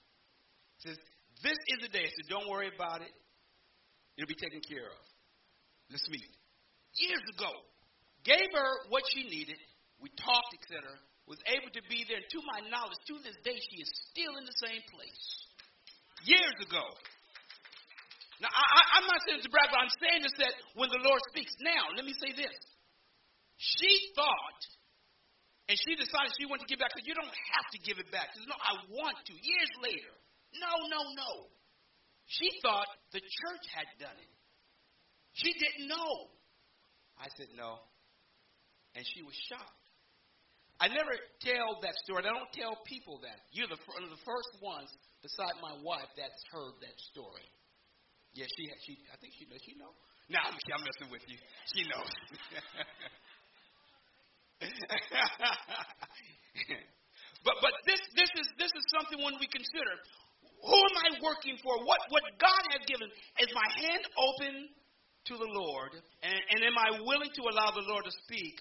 says, 0.87 0.99
This 1.43 1.59
is 1.59 1.79
the 1.83 1.91
day. 1.91 2.07
I 2.07 2.13
said, 2.15 2.31
Don't 2.31 2.47
worry 2.47 2.71
about 2.71 3.03
it. 3.03 3.11
It'll 4.15 4.31
be 4.31 4.39
taken 4.39 4.63
care 4.63 4.87
of. 4.87 5.03
Let's 5.91 6.07
meet. 6.11 6.31
Years 6.95 7.23
ago, 7.35 7.51
gave 8.23 8.49
her 8.55 8.71
what 8.91 9.03
she 9.11 9.27
needed. 9.27 9.59
We 9.99 10.15
talked, 10.15 10.55
etc. 10.63 10.87
Was 11.27 11.43
able 11.51 11.75
to 11.75 11.83
be 11.91 12.07
there. 12.07 12.23
And 12.23 12.31
to 12.31 12.41
my 12.47 12.63
knowledge, 12.71 13.03
to 13.11 13.19
this 13.27 13.39
day, 13.43 13.59
she 13.59 13.83
is 13.83 13.91
still 14.15 14.39
in 14.39 14.47
the 14.47 14.59
same 14.63 14.83
place. 14.95 15.23
Years 16.23 16.55
ago. 16.63 16.87
Now, 18.39 18.51
I, 18.55 19.03
am 19.03 19.07
not 19.11 19.19
saying 19.27 19.43
to 19.43 19.51
brag, 19.51 19.67
but 19.75 19.83
I'm 19.83 19.95
saying 19.99 20.23
this 20.23 20.37
that 20.39 20.55
when 20.79 20.91
the 20.95 21.03
Lord 21.03 21.19
speaks. 21.35 21.51
Now, 21.59 21.91
let 21.99 22.07
me 22.07 22.15
say 22.15 22.31
this. 22.39 22.55
She 23.59 24.15
thought, 24.15 24.63
and 25.67 25.75
she 25.75 25.99
decided 25.99 26.31
she 26.39 26.47
wanted 26.47 26.65
to 26.67 26.71
give 26.71 26.79
back. 26.79 26.95
Said, 26.95 27.03
you 27.03 27.19
don't 27.19 27.27
have 27.27 27.69
to 27.75 27.79
give 27.83 27.99
it 27.99 28.09
back. 28.15 28.31
Said, 28.31 28.47
no, 28.47 28.55
I 28.55 28.73
want 28.95 29.19
to. 29.27 29.35
Years 29.35 29.73
later. 29.83 30.15
No, 30.55 30.87
no, 30.87 31.01
no. 31.19 31.33
She 32.31 32.49
thought 32.63 32.89
the 33.13 33.21
church 33.21 33.65
had 33.75 33.91
done 33.99 34.17
it. 34.17 34.33
She 35.35 35.51
didn't 35.53 35.91
know. 35.91 36.31
I 37.19 37.27
said, 37.37 37.51
no. 37.59 37.83
And 38.95 39.03
she 39.03 39.27
was 39.27 39.35
shocked. 39.51 39.87
I 40.79 40.87
never 40.87 41.11
tell 41.43 41.83
that 41.83 41.99
story. 42.07 42.23
I 42.23 42.31
don't 42.31 42.55
tell 42.55 42.79
people 42.87 43.19
that. 43.27 43.43
You're 43.51 43.67
the, 43.67 43.79
one 43.91 44.07
of 44.07 44.15
the 44.15 44.23
first 44.23 44.63
ones, 44.63 44.89
beside 45.27 45.59
my 45.59 45.75
wife, 45.83 46.07
that's 46.15 46.39
heard 46.55 46.79
that 46.87 46.95
story. 47.11 47.45
Yeah, 48.39 48.47
she, 48.55 48.71
she 48.87 48.95
I 49.11 49.19
think 49.19 49.35
she 49.35 49.51
knows. 49.51 49.59
She 49.67 49.75
knows. 49.75 49.99
No, 50.31 50.39
I'm, 50.39 50.55
I'm 50.55 50.83
messing 50.87 51.11
with 51.11 51.27
you. 51.27 51.35
She 51.75 51.83
knows. 51.91 52.07
but 57.43 57.59
but 57.59 57.75
this 57.83 57.99
this 58.15 58.31
is 58.39 58.47
this 58.55 58.71
is 58.71 58.85
something 58.95 59.19
when 59.27 59.35
we 59.43 59.51
consider 59.51 59.91
who 60.63 60.79
am 60.79 60.97
I 61.03 61.19
working 61.19 61.59
for? 61.67 61.83
What 61.83 61.99
what 62.15 62.23
God 62.39 62.63
has 62.79 62.87
given 62.87 63.11
is 63.43 63.51
my 63.51 63.67
hand 63.75 64.07
open 64.15 64.71
to 64.71 65.35
the 65.35 65.51
Lord, 65.59 65.99
and, 66.23 66.39
and 66.55 66.63
am 66.63 66.79
I 66.79 66.95
willing 67.03 67.35
to 67.35 67.43
allow 67.51 67.75
the 67.75 67.83
Lord 67.91 68.07
to 68.07 68.15
speak 68.23 68.55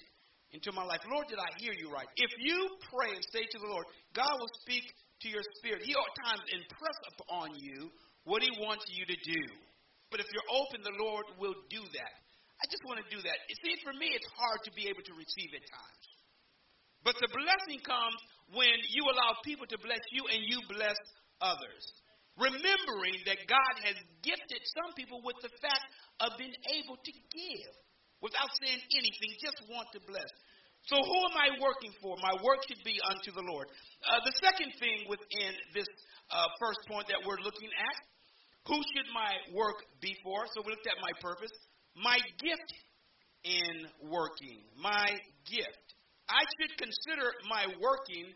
into 0.57 0.73
my 0.73 0.89
life? 0.89 1.05
Lord, 1.05 1.29
did 1.29 1.37
I 1.37 1.53
hear 1.61 1.77
you 1.77 1.93
right? 1.93 2.09
If 2.17 2.33
you 2.41 2.81
pray 2.89 3.13
and 3.13 3.21
say 3.29 3.45
to 3.45 3.57
the 3.61 3.69
Lord, 3.69 3.85
God 4.17 4.41
will 4.41 4.49
speak 4.65 4.89
to 5.21 5.29
your 5.29 5.45
spirit. 5.61 5.85
He 5.85 5.93
at 5.93 6.13
times 6.25 6.41
impress 6.49 6.97
upon 7.13 7.53
you 7.61 7.93
what 8.25 8.41
He 8.41 8.49
wants 8.57 8.89
you 8.89 9.05
to 9.05 9.17
do. 9.21 9.66
But 10.10 10.24
if 10.24 10.28
you're 10.32 10.52
open, 10.52 10.84
the 10.84 10.96
Lord 10.98 11.26
will 11.36 11.58
do 11.67 11.84
that. 11.84 12.13
I 12.58 12.65
just 12.72 12.82
want 12.88 13.04
to 13.04 13.08
do 13.12 13.22
that. 13.22 13.38
You 13.52 13.56
see, 13.62 13.74
for 13.86 13.93
me, 13.93 14.10
it's 14.15 14.28
hard 14.34 14.63
to 14.65 14.72
be 14.74 14.89
able 14.89 15.06
to 15.06 15.13
receive 15.13 15.52
at 15.54 15.65
times. 15.67 16.06
But 17.06 17.15
the 17.22 17.30
blessing 17.30 17.80
comes 17.86 18.17
when 18.52 18.78
you 18.89 19.06
allow 19.06 19.38
people 19.46 19.70
to 19.70 19.78
bless 19.78 20.02
you 20.10 20.26
and 20.32 20.41
you 20.48 20.60
bless 20.72 20.98
others. 21.39 21.84
Remembering 22.38 23.17
that 23.26 23.41
God 23.50 23.76
has 23.86 23.98
gifted 24.22 24.62
some 24.78 24.93
people 24.93 25.22
with 25.26 25.38
the 25.41 25.54
fact 25.62 25.86
of 26.22 26.38
being 26.38 26.54
able 26.82 26.98
to 26.98 27.12
give 27.34 27.74
without 28.22 28.50
saying 28.62 28.82
anything, 28.93 29.32
just 29.41 29.58
want 29.70 29.89
to 29.93 30.02
bless. 30.06 30.30
So, 30.86 30.96
who 30.96 31.20
am 31.34 31.36
I 31.36 31.50
working 31.60 31.91
for? 32.00 32.15
My 32.22 32.32
work 32.46 32.62
should 32.70 32.82
be 32.86 32.96
unto 33.10 33.34
the 33.34 33.43
Lord. 33.43 33.67
Uh, 34.06 34.22
the 34.24 34.36
second 34.39 34.72
thing 34.80 35.10
within 35.10 35.52
this 35.74 35.89
uh, 36.32 36.48
first 36.62 36.80
point 36.88 37.10
that 37.10 37.20
we're 37.26 37.41
looking 37.41 37.70
at 37.74 37.98
who 38.67 38.75
should 38.75 39.10
my 39.13 39.34
work 39.56 39.84
be 40.01 40.15
for? 40.23 40.45
So, 40.53 40.62
we 40.65 40.71
looked 40.71 40.88
at 40.88 41.01
my 41.01 41.12
purpose 41.21 41.51
my 41.97 42.17
gift 42.38 42.73
in 43.43 44.10
working, 44.10 44.62
my 44.77 45.10
gift. 45.49 45.88
I 46.30 46.43
should 46.60 46.77
consider 46.77 47.32
my 47.49 47.65
working 47.82 48.27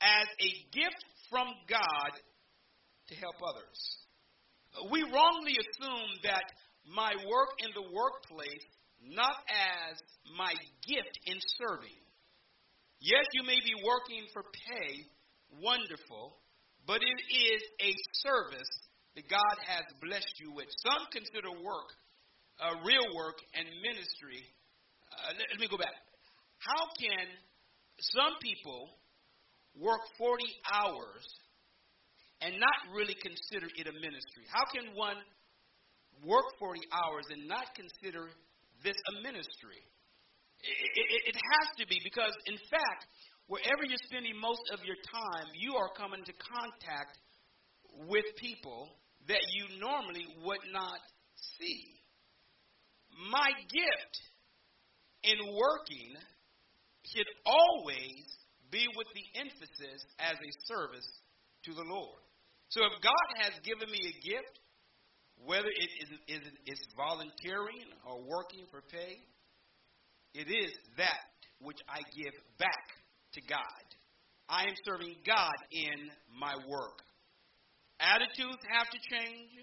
as 0.00 0.26
a 0.40 0.50
gift 0.72 1.04
from 1.30 1.46
God 1.68 2.12
to 3.08 3.14
help 3.14 3.36
others. 3.44 3.78
We 4.90 5.02
wrongly 5.02 5.54
assume 5.60 6.10
that 6.24 6.42
my 6.90 7.12
work 7.28 7.50
in 7.60 7.70
the 7.74 7.86
workplace 7.94 8.66
not 9.06 9.36
as 9.52 10.00
my 10.36 10.52
gift 10.88 11.14
in 11.26 11.36
serving. 11.60 12.00
Yes, 13.00 13.24
you 13.34 13.44
may 13.44 13.60
be 13.60 13.76
working 13.84 14.24
for 14.32 14.42
pay, 14.42 15.04
wonderful, 15.60 16.40
but 16.86 17.00
it 17.04 17.20
is 17.28 17.62
a 17.80 17.92
service 18.24 18.72
that 19.14 19.26
God 19.30 19.56
has 19.66 19.84
blessed 20.02 20.34
you 20.40 20.52
with. 20.52 20.66
Some 20.82 21.06
consider 21.12 21.50
work 21.62 21.90
uh, 22.60 22.78
real 22.86 23.06
work 23.14 23.38
and 23.54 23.66
ministry. 23.82 24.42
Uh, 25.10 25.34
let, 25.38 25.46
let 25.50 25.58
me 25.58 25.68
go 25.70 25.78
back. 25.78 25.94
How 26.62 26.86
can 26.98 27.26
some 28.14 28.34
people 28.42 28.94
work 29.74 30.00
40 30.18 30.44
hours 30.70 31.24
and 32.42 32.54
not 32.58 32.78
really 32.94 33.16
consider 33.18 33.66
it 33.74 33.86
a 33.90 33.94
ministry? 33.98 34.46
How 34.50 34.64
can 34.70 34.94
one 34.94 35.18
work 36.22 36.46
40 36.58 36.80
hours 36.94 37.26
and 37.30 37.46
not 37.48 37.74
consider 37.74 38.30
this 38.82 38.96
a 38.96 39.14
ministry? 39.22 39.82
It, 40.64 40.90
it, 40.96 41.22
it, 41.34 41.36
has 41.36 41.66
to 41.76 41.84
be 41.84 42.00
because, 42.00 42.32
in 42.48 42.56
fact, 42.72 43.04
wherever 43.52 43.84
you're 43.84 44.00
spending 44.08 44.32
most 44.40 44.64
of 44.72 44.80
your 44.80 44.96
time, 45.04 45.52
you 45.52 45.76
are 45.76 45.92
coming 45.92 46.24
into 46.24 46.32
contact 46.40 47.20
with 48.08 48.24
people 48.40 48.96
that 49.28 49.44
you 49.52 49.80
normally 49.80 50.26
would 50.44 50.64
not 50.72 51.00
see 51.58 51.94
my 53.30 53.50
gift 53.70 54.14
in 55.22 55.38
working 55.54 56.12
should 57.14 57.30
always 57.46 58.24
be 58.70 58.86
with 58.96 59.06
the 59.14 59.40
emphasis 59.40 60.00
as 60.18 60.34
a 60.34 60.52
service 60.66 61.06
to 61.64 61.72
the 61.72 61.86
Lord. 61.86 62.20
So 62.68 62.80
if 62.84 63.02
God 63.02 63.28
has 63.38 63.52
given 63.62 63.88
me 63.90 64.00
a 64.02 64.16
gift, 64.26 64.58
whether 65.46 65.68
it 65.68 65.90
is, 66.28 66.42
is, 66.66 66.78
volunteering 66.96 67.86
or 68.06 68.18
working 68.26 68.66
for 68.70 68.82
pay, 68.90 69.18
It 70.34 70.50
is 70.50 70.72
that 70.96 71.30
which 71.60 71.78
I 71.88 72.02
give 72.16 72.34
back 72.58 72.86
to 73.34 73.40
God. 73.48 73.86
I 74.48 74.62
am 74.62 74.74
serving 74.84 75.14
God 75.24 75.54
in 75.70 76.10
my 76.38 76.54
work. 76.68 76.98
Attitudes 78.00 78.62
have 78.70 78.88
to 78.90 78.98
change. 79.10 79.54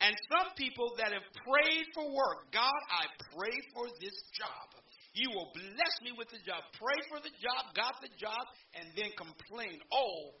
And 0.00 0.12
some 0.28 0.52
people 0.60 0.92
that 1.00 1.12
have 1.16 1.24
prayed 1.40 1.86
for 1.96 2.04
work, 2.04 2.52
God, 2.52 2.80
I 2.92 3.08
pray 3.32 3.56
for 3.72 3.88
this 3.96 4.16
job. 4.36 4.68
You 5.16 5.32
will 5.32 5.48
bless 5.56 5.94
me 6.04 6.12
with 6.12 6.28
the 6.28 6.42
job. 6.44 6.60
Pray 6.76 7.00
for 7.08 7.16
the 7.24 7.32
job, 7.40 7.72
got 7.72 7.96
the 8.04 8.12
job, 8.20 8.44
and 8.76 8.84
then 8.92 9.08
complain 9.16 9.80
all 9.88 10.36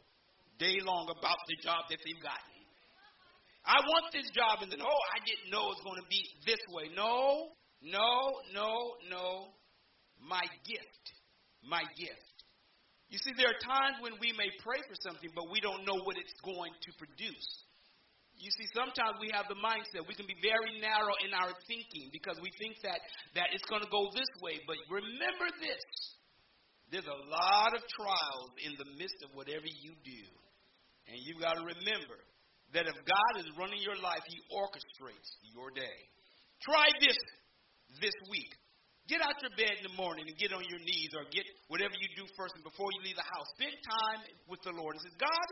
day 0.60 0.76
long 0.84 1.08
about 1.08 1.40
the 1.48 1.56
job 1.64 1.88
that 1.88 1.96
they've 2.04 2.20
gotten. 2.20 2.56
I 3.64 3.80
want 3.80 4.12
this 4.12 4.28
job, 4.36 4.60
and 4.60 4.70
then, 4.70 4.84
oh, 4.84 5.02
I 5.16 5.18
didn't 5.24 5.50
know 5.50 5.72
it 5.72 5.80
was 5.80 5.84
going 5.88 6.00
to 6.04 6.08
be 6.12 6.22
this 6.44 6.60
way. 6.70 6.92
No, 6.94 7.56
no, 7.82 8.44
no, 8.52 8.94
no. 9.10 9.48
My 10.20 10.44
gift. 10.68 11.04
My 11.64 11.82
gift. 11.96 12.35
You 13.08 13.18
see, 13.22 13.34
there 13.38 13.50
are 13.50 13.62
times 13.62 14.02
when 14.02 14.18
we 14.18 14.34
may 14.34 14.50
pray 14.66 14.82
for 14.82 14.98
something, 15.06 15.30
but 15.34 15.46
we 15.50 15.62
don't 15.62 15.86
know 15.86 16.02
what 16.02 16.18
it's 16.18 16.34
going 16.42 16.74
to 16.74 16.90
produce. 16.98 17.48
You 18.36 18.52
see, 18.52 18.68
sometimes 18.76 19.16
we 19.22 19.32
have 19.32 19.48
the 19.48 19.56
mindset, 19.56 20.04
we 20.04 20.18
can 20.18 20.28
be 20.28 20.36
very 20.44 20.76
narrow 20.82 21.14
in 21.24 21.32
our 21.32 21.54
thinking 21.64 22.12
because 22.12 22.36
we 22.42 22.52
think 22.60 22.76
that, 22.84 23.00
that 23.38 23.54
it's 23.56 23.64
going 23.70 23.80
to 23.80 23.88
go 23.88 24.12
this 24.12 24.28
way. 24.44 24.60
But 24.68 24.76
remember 24.90 25.48
this 25.62 25.84
there's 26.90 27.08
a 27.10 27.22
lot 27.26 27.74
of 27.74 27.82
trials 27.98 28.50
in 28.62 28.78
the 28.78 28.86
midst 28.94 29.18
of 29.26 29.34
whatever 29.34 29.66
you 29.66 29.98
do. 30.06 30.22
And 31.10 31.18
you've 31.18 31.42
got 31.42 31.58
to 31.58 31.64
remember 31.66 32.18
that 32.74 32.86
if 32.86 32.94
God 32.94 33.34
is 33.42 33.46
running 33.58 33.82
your 33.82 33.98
life, 33.98 34.22
He 34.26 34.38
orchestrates 34.54 35.30
your 35.50 35.74
day. 35.74 35.98
Try 36.62 36.86
this 37.02 37.18
this 37.98 38.14
week. 38.30 38.50
Get 39.06 39.22
out 39.22 39.38
your 39.38 39.54
bed 39.54 39.78
in 39.78 39.86
the 39.86 39.94
morning 39.94 40.26
and 40.26 40.34
get 40.34 40.50
on 40.50 40.66
your 40.66 40.82
knees 40.82 41.14
or 41.14 41.22
get 41.30 41.46
whatever 41.70 41.94
you 41.94 42.10
do 42.18 42.26
first 42.34 42.58
and 42.58 42.66
before 42.66 42.90
you 42.90 43.06
leave 43.06 43.14
the 43.14 43.30
house. 43.30 43.46
Spend 43.54 43.78
time 43.86 44.20
with 44.50 44.58
the 44.66 44.74
Lord 44.74 44.98
and 44.98 45.02
say, 45.06 45.14
God, 45.14 45.48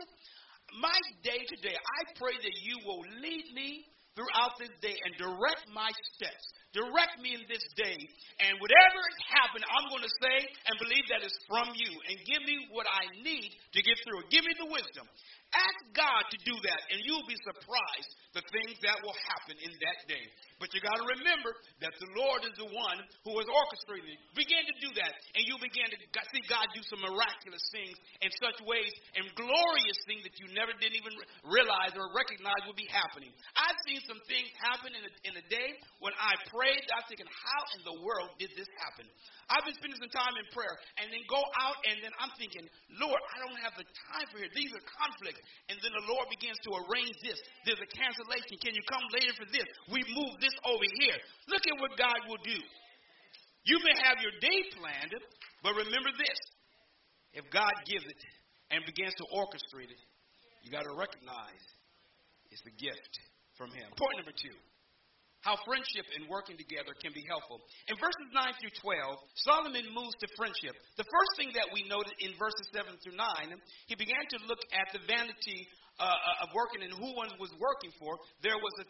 my 0.83 0.99
day 1.23 1.39
today, 1.47 1.75
I 1.79 1.99
pray 2.19 2.35
that 2.35 2.55
you 2.67 2.75
will 2.83 3.03
lead 3.23 3.47
me 3.55 3.87
throughout 4.15 4.55
this 4.59 4.71
day 4.79 4.95
and 5.07 5.15
direct 5.15 5.67
my 5.71 5.87
steps. 6.15 6.43
Direct 6.75 7.19
me 7.23 7.39
in 7.39 7.47
this 7.47 7.63
day. 7.79 7.95
And 8.43 8.59
whatever 8.59 8.99
has 8.99 9.19
happened, 9.39 9.63
I'm 9.63 9.87
going 9.87 10.03
to 10.03 10.15
say 10.19 10.37
and 10.67 10.75
believe 10.75 11.07
that 11.07 11.23
is 11.23 11.35
from 11.47 11.71
you. 11.79 11.91
And 12.11 12.15
give 12.27 12.43
me 12.43 12.67
what 12.75 12.87
I 12.91 13.07
need 13.23 13.55
to 13.55 13.79
get 13.79 13.95
through. 14.03 14.27
Give 14.27 14.43
me 14.43 14.51
the 14.59 14.67
wisdom. 14.67 15.07
Ask 15.53 15.79
God 15.95 16.23
to 16.33 16.37
do 16.43 16.55
that, 16.67 16.81
and 16.91 16.99
you'll 17.05 17.27
be 17.29 17.37
surprised 17.45 18.11
the 18.35 18.43
things 18.51 18.75
that 18.83 18.99
will 18.99 19.15
happen 19.31 19.55
in 19.63 19.71
that 19.71 19.99
day. 20.11 20.25
But 20.59 20.71
you 20.75 20.83
got 20.83 20.99
to 20.99 21.07
remember 21.19 21.51
that 21.79 21.95
the 21.99 22.11
Lord 22.15 22.43
is 22.43 22.55
the 22.59 22.67
one 22.67 22.99
who 23.23 23.31
is 23.39 23.47
orchestrating 23.47 24.11
it. 24.11 24.19
Begin 24.35 24.63
to 24.67 24.75
do 24.83 24.91
that, 24.99 25.13
and 25.35 25.47
you'll 25.47 25.63
begin 25.63 25.87
to 25.87 25.97
see 26.31 26.43
God 26.51 26.67
do 26.75 26.83
some 26.91 26.99
miraculous 26.99 27.63
things 27.71 27.95
in 28.23 28.31
such 28.39 28.59
ways 28.67 28.91
and 29.15 29.23
glorious 29.39 29.99
things 30.07 30.27
that 30.27 30.35
you 30.39 30.51
never 30.51 30.75
didn't 30.79 30.99
even 30.99 31.15
realize 31.47 31.95
or 31.95 32.11
recognize 32.11 32.59
would 32.67 32.79
be 32.79 32.87
happening. 32.91 33.31
I've 33.55 33.79
seen 33.87 34.03
some 34.03 34.19
things 34.27 34.51
happen 34.59 34.91
in 34.91 35.03
a, 35.07 35.11
in 35.31 35.33
a 35.39 35.45
day 35.47 35.79
when 36.03 36.15
I 36.19 36.35
prayed. 36.51 36.83
I 36.91 37.03
was 37.03 37.07
thinking, 37.07 37.27
how 37.31 37.61
in 37.79 37.81
the 37.87 37.97
world 38.03 38.35
did 38.39 38.51
this 38.59 38.67
happen? 38.83 39.07
I've 39.47 39.63
been 39.63 39.75
spending 39.77 39.99
some 39.99 40.11
time 40.11 40.35
in 40.35 40.45
prayer 40.51 40.75
and 40.99 41.11
then 41.11 41.23
go 41.27 41.39
out 41.59 41.77
and 41.87 41.99
then 42.01 42.11
I'm 42.17 42.33
thinking, 42.39 42.65
Lord, 42.99 43.21
I 43.35 43.35
don't 43.43 43.59
have 43.61 43.75
the 43.77 43.85
time 44.11 44.25
for 44.31 44.39
here. 44.39 44.51
These 44.55 44.73
are 44.73 44.83
conflicts. 45.03 45.34
And 45.69 45.77
then 45.81 45.93
the 45.93 46.05
Lord 46.11 46.27
begins 46.29 46.57
to 46.67 46.71
arrange 46.85 47.17
this. 47.23 47.39
There's 47.63 47.81
a 47.81 47.91
cancellation. 47.95 48.55
Can 48.61 48.73
you 48.75 48.85
come 48.87 49.05
later 49.13 49.33
for 49.35 49.47
this? 49.49 49.67
We 49.91 50.01
move 50.13 50.33
this 50.39 50.55
over 50.63 50.87
here. 51.01 51.17
Look 51.49 51.63
at 51.65 51.75
what 51.81 51.93
God 51.97 52.19
will 52.27 52.41
do. 52.43 52.59
You 53.65 53.77
may 53.81 53.95
have 54.05 54.21
your 54.21 54.35
day 54.39 54.59
planned, 54.77 55.13
but 55.65 55.73
remember 55.73 56.11
this. 56.15 56.39
If 57.33 57.49
God 57.51 57.73
gives 57.89 58.05
it 58.05 58.21
and 58.71 58.85
begins 58.85 59.13
to 59.19 59.25
orchestrate 59.33 59.91
it, 59.91 60.01
you 60.63 60.71
got 60.71 60.85
to 60.85 60.93
recognize 60.93 61.65
it's 62.53 62.63
a 62.65 62.75
gift 62.77 63.13
from 63.57 63.73
Him. 63.73 63.89
Point 63.97 64.17
number 64.21 64.33
two 64.37 64.55
how 65.45 65.53
friendship 65.61 66.09
and 66.17 66.25
working 66.25 66.57
together 66.57 66.97
can 66.97 67.13
be 67.13 67.21
helpful. 67.29 67.61
In 67.85 67.93
verses 68.01 68.33
9 68.33 68.57
through 68.57 68.73
12, 68.81 69.45
Solomon 69.45 69.85
moves 69.93 70.17
to 70.17 70.27
friendship. 70.33 70.73
The 70.97 71.05
first 71.05 71.31
thing 71.37 71.53
that 71.53 71.69
we 71.69 71.85
noted 71.85 72.17
in 72.17 72.33
verses 72.41 72.65
7 72.73 72.89
through 73.05 73.13
9, 73.13 73.53
he 73.85 73.93
began 73.93 74.25
to 74.33 74.37
look 74.49 74.57
at 74.73 74.89
the 74.89 75.05
vanity 75.05 75.69
uh, 76.01 76.43
of 76.43 76.49
working 76.57 76.81
and 76.81 76.97
who 76.97 77.13
one 77.13 77.29
was 77.37 77.53
working 77.61 77.93
for. 78.01 78.17
There 78.41 78.57
was 78.57 78.73
an 78.81 78.89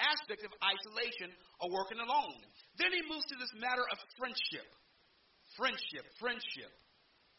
aspect 0.00 0.40
of 0.48 0.56
isolation 0.64 1.36
or 1.60 1.68
working 1.68 2.00
alone. 2.00 2.40
Then 2.80 2.90
he 2.90 3.04
moves 3.04 3.28
to 3.28 3.36
this 3.36 3.52
matter 3.60 3.84
of 3.84 4.00
friendship. 4.16 4.66
Friendship, 5.60 6.08
friendship. 6.16 6.72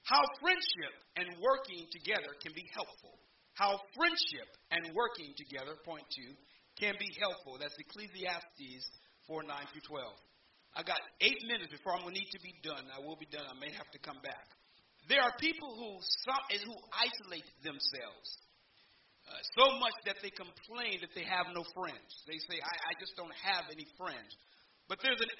How 0.06 0.22
friendship 0.38 0.94
and 1.18 1.34
working 1.42 1.90
together 1.90 2.30
can 2.46 2.54
be 2.54 2.70
helpful. 2.70 3.18
How 3.58 3.82
friendship 3.98 4.48
and 4.70 4.94
working 4.94 5.34
together, 5.34 5.80
point 5.82 6.06
two, 6.14 6.36
can 6.80 6.96
be 7.00 7.12
helpful. 7.20 7.58
That's 7.60 7.76
Ecclesiastes 7.80 8.86
4 9.28 9.44
9 9.44 9.72
through 9.72 9.88
12. 9.88 10.12
I 10.76 10.84
got 10.84 11.00
eight 11.24 11.40
minutes 11.48 11.72
before 11.72 11.96
I'm 11.96 12.04
going 12.04 12.16
to 12.16 12.20
need 12.20 12.32
to 12.36 12.44
be 12.44 12.52
done. 12.60 12.84
I 12.92 13.00
will 13.00 13.16
be 13.16 13.32
done. 13.32 13.48
I 13.48 13.56
may 13.56 13.72
have 13.72 13.88
to 13.96 14.00
come 14.04 14.20
back. 14.20 14.44
There 15.08 15.24
are 15.24 15.32
people 15.40 15.72
who, 15.72 16.02
who 16.04 16.76
isolate 16.92 17.48
themselves 17.64 18.28
uh, 19.26 19.40
so 19.56 19.80
much 19.80 19.96
that 20.06 20.20
they 20.20 20.30
complain 20.36 21.00
that 21.00 21.16
they 21.16 21.24
have 21.24 21.48
no 21.56 21.64
friends. 21.74 22.12
They 22.28 22.38
say, 22.44 22.60
I, 22.60 22.76
I 22.92 22.94
just 23.00 23.16
don't 23.16 23.34
have 23.42 23.72
any 23.72 23.88
friends. 23.96 24.36
But 24.86 25.02
there's 25.02 25.18
an, 25.18 25.32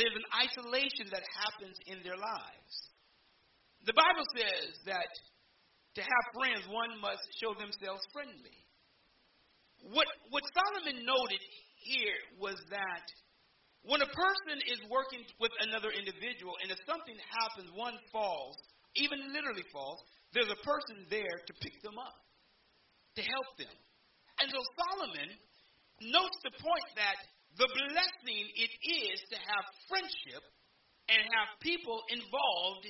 there's 0.00 0.16
an 0.16 0.28
isolation 0.32 1.12
that 1.12 1.26
happens 1.36 1.76
in 1.84 2.00
their 2.00 2.16
lives. 2.16 2.72
The 3.84 3.92
Bible 3.92 4.24
says 4.32 4.80
that 4.88 5.12
to 5.98 6.02
have 6.02 6.24
friends, 6.32 6.64
one 6.72 6.96
must 7.04 7.20
show 7.36 7.52
themselves 7.52 8.00
friendly. 8.16 8.63
What, 9.92 10.08
what 10.30 10.44
Solomon 10.56 11.04
noted 11.04 11.42
here 11.84 12.20
was 12.40 12.56
that 12.72 13.06
when 13.84 14.00
a 14.00 14.08
person 14.08 14.56
is 14.64 14.80
working 14.88 15.20
with 15.36 15.52
another 15.60 15.92
individual 15.92 16.56
and 16.64 16.72
if 16.72 16.80
something 16.88 17.16
happens, 17.28 17.68
one 17.76 18.00
falls, 18.08 18.56
even 18.96 19.20
literally 19.36 19.64
falls, 19.68 20.00
there's 20.32 20.48
a 20.48 20.64
person 20.64 21.04
there 21.12 21.36
to 21.44 21.52
pick 21.60 21.76
them 21.84 22.00
up, 22.00 22.16
to 23.20 23.22
help 23.22 23.50
them. 23.60 23.76
And 24.40 24.48
so 24.48 24.60
Solomon 24.80 25.30
notes 26.00 26.38
the 26.42 26.56
point 26.56 26.88
that 26.96 27.18
the 27.60 27.68
blessing 27.68 28.44
it 28.56 28.72
is 28.72 29.20
to 29.30 29.38
have 29.38 29.64
friendship 29.86 30.42
and 31.12 31.20
have 31.20 31.60
people 31.60 32.00
involved 32.08 32.88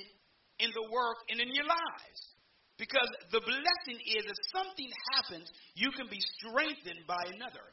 in 0.63 0.71
the 0.71 0.87
work 0.89 1.19
and 1.27 1.43
in 1.43 1.51
your 1.51 1.67
lives. 1.67 2.21
Because 2.77 3.07
the 3.31 3.39
blessing 3.39 3.99
is 4.03 4.23
if 4.27 4.39
something 4.51 4.91
happens, 5.15 5.47
you 5.75 5.91
can 5.95 6.07
be 6.11 6.19
strengthened 6.39 7.07
by 7.07 7.23
another. 7.31 7.63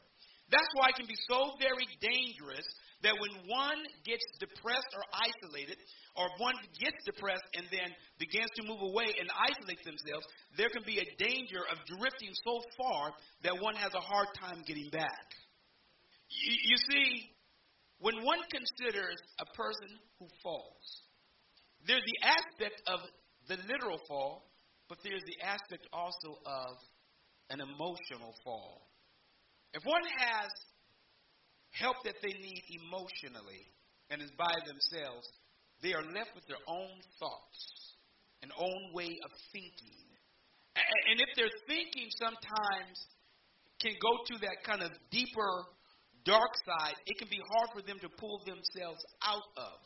That's 0.47 0.69
why 0.75 0.89
it 0.89 0.95
can 0.95 1.07
be 1.07 1.19
so 1.27 1.55
very 1.59 1.87
dangerous 1.99 2.63
that 3.03 3.19
when 3.19 3.35
one 3.51 3.83
gets 4.07 4.23
depressed 4.39 4.91
or 4.95 5.03
isolated, 5.11 5.75
or 6.15 6.29
one 6.39 6.55
gets 6.79 6.95
depressed 7.03 7.43
and 7.55 7.67
then 7.67 7.91
begins 8.17 8.47
to 8.55 8.63
move 8.63 8.79
away 8.79 9.11
and 9.19 9.27
isolate 9.33 9.83
themselves, 9.83 10.23
there 10.55 10.69
can 10.69 10.83
be 10.87 11.03
a 11.03 11.07
danger 11.19 11.67
of 11.67 11.83
drifting 11.83 12.31
so 12.47 12.63
far 12.79 13.11
that 13.43 13.59
one 13.59 13.75
has 13.75 13.91
a 13.91 13.99
hard 13.99 14.27
time 14.39 14.63
getting 14.63 14.89
back. 14.89 15.27
You, 16.29 16.55
you 16.63 16.77
see, 16.77 17.33
when 17.99 18.23
one 18.23 18.39
considers 18.47 19.19
a 19.39 19.45
person 19.51 19.99
who 20.19 20.27
falls, 20.41 20.85
there's 21.87 22.05
the 22.05 22.19
aspect 22.23 22.81
of 22.87 22.99
the 23.49 23.57
literal 23.67 23.99
fall, 24.07 24.47
but 24.93 25.01
there's 25.01 25.25
the 25.25 25.41
aspect 25.41 25.89
also 25.89 26.37
of 26.45 26.77
an 27.49 27.57
emotional 27.65 28.29
fall. 28.45 28.85
If 29.73 29.81
one 29.89 30.05
has 30.21 30.53
help 31.73 31.97
that 32.05 32.21
they 32.21 32.37
need 32.37 32.61
emotionally 32.77 33.73
and 34.13 34.21
is 34.21 34.29
by 34.37 34.53
themselves, 34.69 35.25
they 35.81 35.97
are 35.97 36.05
left 36.13 36.37
with 36.37 36.45
their 36.45 36.61
own 36.69 36.93
thoughts, 37.17 37.57
an 38.45 38.53
own 38.53 38.93
way 38.93 39.09
of 39.25 39.31
thinking. 39.49 40.05
And 40.77 41.17
if 41.17 41.33
their 41.41 41.49
thinking 41.65 42.13
sometimes 42.21 42.93
can 43.81 43.97
go 43.97 44.13
to 44.29 44.45
that 44.45 44.61
kind 44.61 44.85
of 44.85 44.93
deeper, 45.09 45.73
dark 46.21 46.53
side, 46.69 47.01
it 47.09 47.17
can 47.17 47.33
be 47.33 47.41
hard 47.49 47.73
for 47.73 47.81
them 47.81 47.97
to 47.97 48.09
pull 48.21 48.45
themselves 48.45 49.01
out 49.25 49.49
of. 49.57 49.81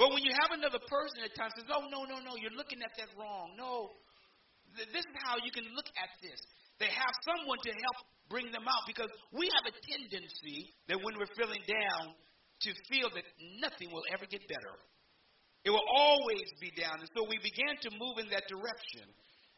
But 0.00 0.16
when 0.16 0.24
you 0.24 0.32
have 0.32 0.56
another 0.56 0.80
person 0.88 1.28
at 1.28 1.36
times 1.36 1.52
says, 1.60 1.68
"Oh 1.68 1.84
no, 1.92 2.08
no, 2.08 2.24
no, 2.24 2.32
you're 2.40 2.56
looking 2.56 2.80
at 2.80 2.88
that 2.96 3.12
wrong. 3.20 3.52
No, 3.60 3.92
this 4.72 5.04
is 5.04 5.16
how 5.20 5.36
you 5.44 5.52
can 5.52 5.68
look 5.76 5.92
at 6.00 6.08
this." 6.24 6.40
They 6.80 6.88
have 6.88 7.14
someone 7.20 7.60
to 7.60 7.72
help 7.76 7.98
bring 8.32 8.48
them 8.48 8.64
out 8.64 8.88
because 8.88 9.12
we 9.36 9.44
have 9.60 9.68
a 9.68 9.76
tendency 9.84 10.72
that 10.88 10.96
when 10.96 11.20
we're 11.20 11.28
feeling 11.36 11.60
down 11.68 12.16
to 12.64 12.70
feel 12.88 13.12
that 13.12 13.28
nothing 13.60 13.92
will 13.92 14.04
ever 14.16 14.24
get 14.24 14.40
better. 14.48 14.74
It 15.68 15.70
will 15.70 15.84
always 15.92 16.48
be 16.60 16.72
down. 16.72 17.04
And 17.04 17.10
so 17.12 17.28
we 17.28 17.36
began 17.44 17.76
to 17.84 17.90
move 18.00 18.16
in 18.24 18.32
that 18.32 18.48
direction. 18.48 19.04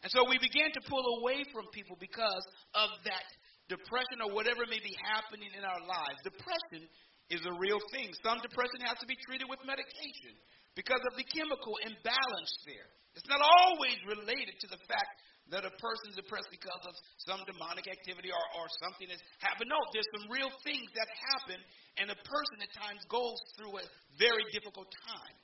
And 0.02 0.10
so 0.10 0.26
we 0.26 0.38
began 0.42 0.74
to 0.74 0.80
pull 0.90 1.22
away 1.22 1.46
from 1.54 1.70
people 1.70 1.94
because 2.02 2.42
of 2.74 2.90
that 3.06 3.26
depression 3.70 4.18
or 4.26 4.34
whatever 4.34 4.66
may 4.66 4.82
be 4.82 4.94
happening 5.06 5.54
in 5.54 5.62
our 5.62 5.82
lives. 5.86 6.18
Depression 6.26 6.90
is 7.32 7.40
a 7.48 7.54
real 7.56 7.80
thing. 7.88 8.12
Some 8.20 8.44
depression 8.44 8.84
has 8.84 9.00
to 9.00 9.08
be 9.08 9.16
treated 9.24 9.48
with 9.48 9.64
medication 9.64 10.36
because 10.76 11.00
of 11.08 11.16
the 11.16 11.24
chemical 11.24 11.80
imbalance 11.80 12.52
there. 12.68 12.92
It's 13.16 13.28
not 13.28 13.40
always 13.40 13.96
related 14.04 14.60
to 14.60 14.68
the 14.68 14.80
fact 14.84 15.16
that 15.52 15.68
a 15.68 15.72
person's 15.80 16.16
depressed 16.16 16.48
because 16.52 16.80
of 16.86 16.94
some 17.28 17.40
demonic 17.44 17.88
activity 17.88 18.32
or, 18.32 18.44
or 18.56 18.66
something 18.80 19.08
that's 19.08 19.24
happened. 19.42 19.68
No, 19.68 19.80
there's 19.92 20.08
some 20.16 20.28
real 20.32 20.48
things 20.64 20.86
that 20.96 21.08
happen, 21.34 21.58
and 22.00 22.08
a 22.08 22.18
person 22.24 22.56
at 22.62 22.72
times 22.72 23.00
goes 23.08 23.36
through 23.58 23.80
a 23.80 23.84
very 24.16 24.44
difficult 24.54 24.88
time. 25.08 25.36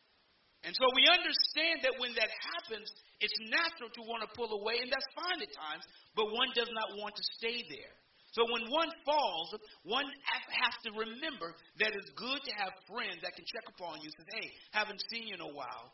And 0.64 0.72
so 0.74 0.84
we 0.96 1.06
understand 1.06 1.86
that 1.86 1.94
when 2.02 2.16
that 2.18 2.30
happens, 2.30 2.88
it's 3.20 3.38
natural 3.46 3.90
to 3.94 4.02
want 4.08 4.26
to 4.26 4.30
pull 4.34 4.50
away, 4.50 4.80
and 4.80 4.90
that's 4.90 5.10
fine 5.14 5.38
at 5.38 5.52
times, 5.54 5.84
but 6.18 6.26
one 6.30 6.50
does 6.56 6.70
not 6.72 6.88
want 6.98 7.14
to 7.14 7.24
stay 7.38 7.62
there. 7.68 7.94
So 8.38 8.46
when 8.46 8.70
one 8.70 8.86
falls, 9.02 9.50
one 9.82 10.06
has 10.30 10.74
to 10.86 10.94
remember 10.94 11.58
that 11.82 11.90
it's 11.90 12.14
good 12.14 12.38
to 12.38 12.52
have 12.54 12.70
friends 12.86 13.18
that 13.26 13.34
can 13.34 13.42
check 13.42 13.66
upon 13.66 13.98
you. 13.98 14.06
And 14.14 14.14
say, 14.14 14.30
hey, 14.38 14.48
haven't 14.70 15.02
seen 15.10 15.26
you 15.26 15.34
in 15.34 15.42
a 15.42 15.50
while. 15.50 15.90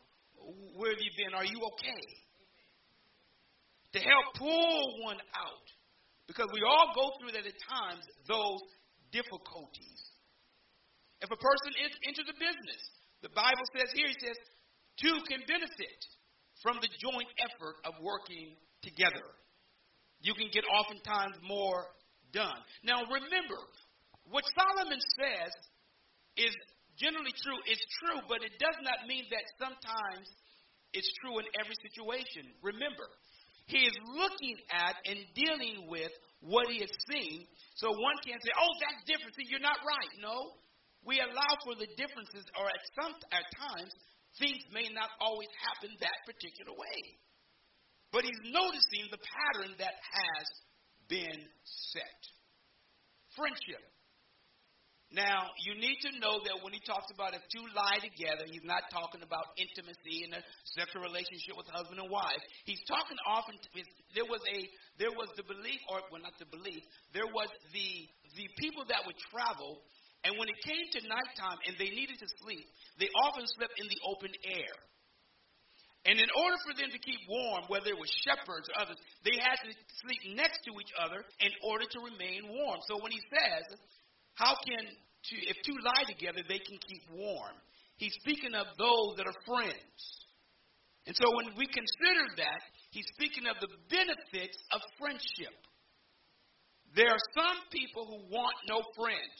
Where 0.77 0.93
have 0.93 1.01
you 1.01 1.09
been? 1.17 1.33
Are 1.33 1.49
you 1.49 1.57
okay? 1.57 2.05
To 3.97 3.99
help 4.05 4.37
pull 4.37 4.77
one 5.09 5.17
out. 5.33 5.67
Because 6.29 6.45
we 6.53 6.61
all 6.61 6.93
go 6.93 7.17
through 7.17 7.33
that 7.33 7.49
at 7.49 7.57
times, 7.65 8.05
those 8.29 8.61
difficulties. 9.09 10.01
If 11.25 11.33
a 11.33 11.41
person 11.41 11.71
enters 12.05 12.29
a 12.29 12.37
business, 12.37 12.81
the 13.25 13.33
Bible 13.33 13.65
says 13.73 13.89
here, 13.97 14.05
he 14.05 14.17
says, 14.21 14.37
two 15.01 15.17
can 15.25 15.41
benefit 15.49 15.99
from 16.61 16.77
the 16.77 16.93
joint 17.01 17.29
effort 17.41 17.81
of 17.89 17.97
working 18.05 18.53
together. 18.85 19.33
You 20.21 20.37
can 20.37 20.53
get 20.53 20.61
oftentimes 20.69 21.41
more 21.41 21.89
done. 22.35 22.59
Now 22.83 23.07
remember, 23.07 23.59
what 24.27 24.43
Solomon 24.51 24.99
says 25.15 25.55
is 26.35 26.53
generally 26.99 27.31
true. 27.39 27.59
It's 27.65 27.87
true, 28.03 28.19
but 28.27 28.43
it 28.43 28.59
does 28.59 28.75
not 28.83 29.07
mean 29.07 29.23
that 29.31 29.45
sometimes 29.55 30.27
it's 30.91 31.07
true 31.23 31.39
in 31.39 31.47
every 31.59 31.75
situation. 31.79 32.51
Remember, 32.59 33.07
he 33.67 33.87
is 33.87 33.95
looking 34.13 34.59
at 34.71 34.95
and 35.07 35.19
dealing 35.33 35.87
with 35.87 36.11
what 36.43 36.69
he 36.69 36.83
has 36.83 36.93
seen. 37.09 37.47
So 37.79 37.89
one 37.89 38.17
can't 38.21 38.39
say, 38.43 38.53
oh, 38.53 38.73
that's 38.83 39.01
different. 39.09 39.33
See, 39.35 39.47
you're 39.49 39.63
not 39.63 39.79
right. 39.81 40.13
No. 40.21 40.59
We 41.05 41.21
allow 41.21 41.53
for 41.61 41.77
the 41.77 41.89
differences, 41.97 42.45
or 42.57 42.65
at 42.65 42.81
some 42.97 43.13
at 43.29 43.45
times, 43.53 43.93
things 44.41 44.61
may 44.73 44.89
not 44.89 45.13
always 45.21 45.49
happen 45.61 45.93
that 46.01 46.17
particular 46.25 46.73
way. 46.73 46.99
But 48.09 48.25
he's 48.25 48.41
noticing 48.49 49.05
the 49.13 49.21
pattern 49.21 49.77
that 49.77 49.93
has 49.93 50.45
been 51.09 51.41
set. 51.91 52.19
Friendship. 53.35 53.83
Now, 55.13 55.47
you 55.63 55.77
need 55.77 56.01
to 56.03 56.11
know 56.19 56.41
that 56.43 56.59
when 56.65 56.73
he 56.73 56.81
talks 56.83 57.07
about 57.13 57.37
if 57.37 57.43
two 57.47 57.63
lie 57.71 58.01
together, 58.01 58.43
he's 58.49 58.65
not 58.65 58.83
talking 58.89 59.21
about 59.21 59.53
intimacy 59.55 60.25
and 60.27 60.35
a 60.35 60.41
sexual 60.75 61.05
relationship 61.05 61.55
with 61.55 61.69
husband 61.71 62.03
and 62.03 62.09
wife. 62.11 62.41
He's 62.65 62.81
talking 62.89 63.15
often. 63.23 63.55
There 64.11 64.27
was 64.27 64.41
a 64.43 64.59
there 64.97 65.13
was 65.13 65.29
the 65.39 65.45
belief, 65.45 65.79
or 65.87 66.03
well, 66.09 66.25
not 66.25 66.35
the 66.41 66.49
belief. 66.49 66.83
There 67.13 67.29
was 67.29 67.47
the 67.71 67.89
the 68.35 68.47
people 68.59 68.83
that 68.91 69.05
would 69.05 69.15
travel, 69.31 69.79
and 70.25 70.35
when 70.35 70.49
it 70.49 70.59
came 70.65 70.83
to 70.97 70.99
nighttime 71.07 71.63
and 71.63 71.79
they 71.79 71.93
needed 71.93 72.19
to 72.19 72.29
sleep, 72.43 72.65
they 72.99 73.07
often 73.29 73.45
slept 73.55 73.77
in 73.77 73.87
the 73.87 74.01
open 74.09 74.33
air. 74.51 74.75
And 76.05 76.21
in 76.21 76.29
order 76.37 76.57
for 76.61 76.77
them 76.77 76.93
to 76.93 77.01
keep 77.01 77.17
warm, 77.25 77.65
whether 77.67 77.89
it 77.89 77.97
was 77.97 78.13
shepherds 78.21 78.69
or 78.69 78.77
others, 78.77 79.01
they 79.25 79.41
had 79.41 79.57
to 79.65 79.73
sleep 80.05 80.37
next 80.37 80.61
to 80.69 80.71
each 80.77 80.93
other 81.01 81.25
in 81.41 81.49
order 81.65 81.89
to 81.89 81.99
remain 82.05 82.45
warm. 82.45 82.77
So 82.85 83.01
when 83.01 83.09
he 83.09 83.21
says 83.33 83.65
how 84.35 84.53
can 84.67 84.85
two, 85.25 85.39
if 85.49 85.57
two 85.65 85.75
lie 85.81 86.05
together, 86.05 86.43
they 86.47 86.59
can 86.59 86.77
keep 86.85 87.03
warm? 87.09 87.55
He's 87.97 88.13
speaking 88.21 88.53
of 88.53 88.67
those 88.77 89.17
that 89.17 89.25
are 89.25 89.39
friends. 89.47 89.97
And 91.07 91.15
so 91.15 91.31
when 91.33 91.55
we 91.57 91.65
consider 91.65 92.25
that, 92.37 92.61
he's 92.91 93.07
speaking 93.15 93.47
of 93.47 93.55
the 93.61 93.71
benefits 93.89 94.57
of 94.73 94.81
friendship. 94.99 95.55
There 96.95 97.09
are 97.09 97.25
some 97.33 97.59
people 97.71 98.05
who 98.05 98.19
want 98.29 98.55
no 98.67 98.83
friends. 98.97 99.37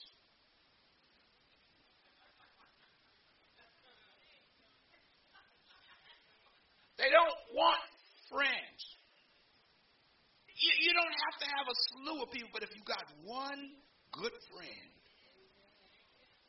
They 6.97 7.11
don't 7.11 7.37
want 7.51 7.83
friends. 8.31 8.79
You, 10.55 10.71
you 10.87 10.91
don't 10.95 11.15
have 11.27 11.35
to 11.43 11.47
have 11.51 11.67
a 11.67 11.75
slew 11.91 12.17
of 12.23 12.31
people, 12.31 12.49
but 12.55 12.63
if 12.63 12.71
you 12.71 12.83
got 12.87 13.03
one 13.27 13.75
good 14.15 14.35
friend. 14.47 14.91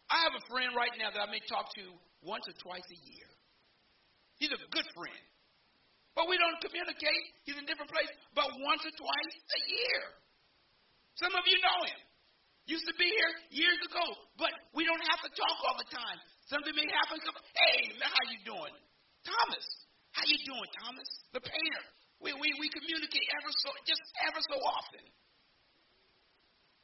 I 0.06 0.22
have 0.22 0.38
a 0.38 0.44
friend 0.46 0.70
right 0.78 0.94
now 1.02 1.11
that 1.11 1.18
I 1.18 1.26
may 1.26 1.42
talk 1.50 1.66
to 1.82 1.85
once 2.22 2.46
or 2.46 2.54
twice 2.62 2.87
a 2.87 3.00
year. 3.11 3.30
He's 4.38 4.54
a 4.54 4.61
good 4.70 4.87
friend. 4.94 5.24
But 6.14 6.30
we 6.30 6.38
don't 6.38 6.56
communicate. 6.62 7.24
He's 7.42 7.59
in 7.59 7.66
a 7.66 7.68
different 7.68 7.90
place, 7.90 8.09
but 8.32 8.46
once 8.62 8.87
or 8.87 8.94
twice 8.94 9.35
a 9.35 9.61
year. 9.66 10.02
Some 11.18 11.35
of 11.35 11.44
you 11.44 11.59
know 11.61 11.80
him. 11.90 12.00
Used 12.66 12.87
to 12.87 12.96
be 12.98 13.06
here 13.06 13.32
years 13.62 13.78
ago, 13.87 14.02
but 14.38 14.50
we 14.74 14.82
don't 14.82 15.02
have 15.11 15.22
to 15.22 15.30
talk 15.35 15.56
all 15.70 15.78
the 15.78 15.90
time. 15.90 16.18
Something 16.50 16.74
may 16.74 16.87
happen. 16.87 17.18
Hey, 17.22 17.94
how 18.02 18.22
you 18.30 18.40
doing? 18.42 18.74
Thomas. 19.22 19.66
How 20.16 20.24
you 20.24 20.40
doing, 20.48 20.70
Thomas? 20.81 21.09
The 21.37 21.44
painter. 21.44 21.85
We, 22.24 22.33
we, 22.33 22.48
we 22.57 22.72
communicate 22.72 23.26
ever 23.37 23.52
so, 23.52 23.68
just 23.85 24.00
ever 24.24 24.40
so 24.40 24.57
often. 24.64 25.05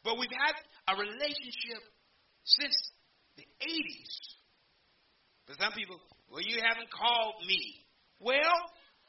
But 0.05 0.21
we've 0.21 0.37
had 0.37 0.53
a 0.93 0.95
relationship 1.01 1.81
since 2.45 2.77
the 3.41 3.49
80s. 3.65 4.13
But 5.49 5.57
some 5.65 5.73
people, 5.73 5.97
well, 6.29 6.45
you 6.45 6.61
haven't 6.61 6.93
called 6.93 7.41
me. 7.49 7.89
Well, 8.21 8.59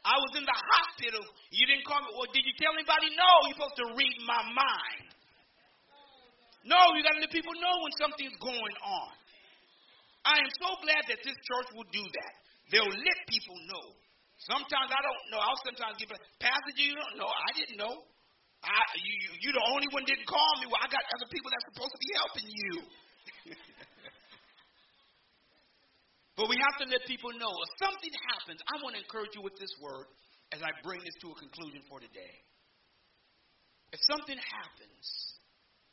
I 0.08 0.16
was 0.16 0.32
in 0.40 0.48
the 0.48 0.56
hospital. 0.56 1.28
You 1.52 1.68
didn't 1.68 1.84
call 1.84 2.00
me. 2.08 2.16
Well, 2.16 2.32
did 2.32 2.48
you 2.48 2.56
tell 2.56 2.72
anybody? 2.80 3.12
No, 3.20 3.32
you're 3.52 3.60
supposed 3.60 3.80
to 3.84 3.88
read 3.92 4.16
my 4.24 4.42
mind. 4.56 5.12
No, 6.64 6.80
you 6.96 7.04
got 7.04 7.20
to 7.20 7.24
let 7.28 7.32
people 7.36 7.52
know 7.60 7.76
when 7.84 7.92
something's 8.00 8.40
going 8.40 8.78
on. 8.88 9.12
I 10.24 10.40
am 10.40 10.52
so 10.64 10.80
glad 10.80 11.04
that 11.12 11.20
this 11.20 11.36
church 11.44 11.70
will 11.76 11.90
do 11.92 12.04
that. 12.08 12.34
They'll 12.72 12.88
let 12.88 13.20
people 13.28 13.60
know. 13.68 14.03
Sometimes 14.44 14.92
I 14.92 15.00
don't 15.00 15.24
know. 15.32 15.40
I'll 15.40 15.60
sometimes 15.64 15.96
give 15.96 16.12
a 16.12 16.20
Pastor, 16.40 16.74
you 16.76 16.96
don't 17.00 17.16
know. 17.16 17.32
I 17.32 17.52
didn't 17.56 17.80
know. 17.80 17.96
I, 18.64 18.80
you, 19.00 19.14
you, 19.16 19.30
you're 19.44 19.56
the 19.60 19.68
only 19.72 19.88
one 19.92 20.04
didn't 20.08 20.28
call 20.28 20.52
me. 20.60 20.68
Well, 20.72 20.80
I 20.80 20.88
got 20.88 21.04
other 21.16 21.28
people 21.32 21.52
that's 21.52 21.68
supposed 21.72 21.92
to 21.96 22.00
be 22.00 22.12
helping 22.16 22.48
you. 22.48 22.74
but 26.40 26.48
we 26.48 26.56
have 26.60 26.76
to 26.84 26.88
let 26.88 27.04
people 27.08 27.32
know 27.36 27.52
if 27.52 27.70
something 27.80 28.14
happens, 28.36 28.60
I 28.68 28.80
want 28.84 28.96
to 28.96 29.04
encourage 29.04 29.36
you 29.36 29.44
with 29.44 29.56
this 29.60 29.72
word 29.84 30.08
as 30.56 30.64
I 30.64 30.72
bring 30.84 31.04
this 31.04 31.16
to 31.28 31.32
a 31.32 31.38
conclusion 31.40 31.84
for 31.92 32.00
today. 32.00 32.36
If 33.92 34.00
something 34.08 34.40
happens, 34.40 35.08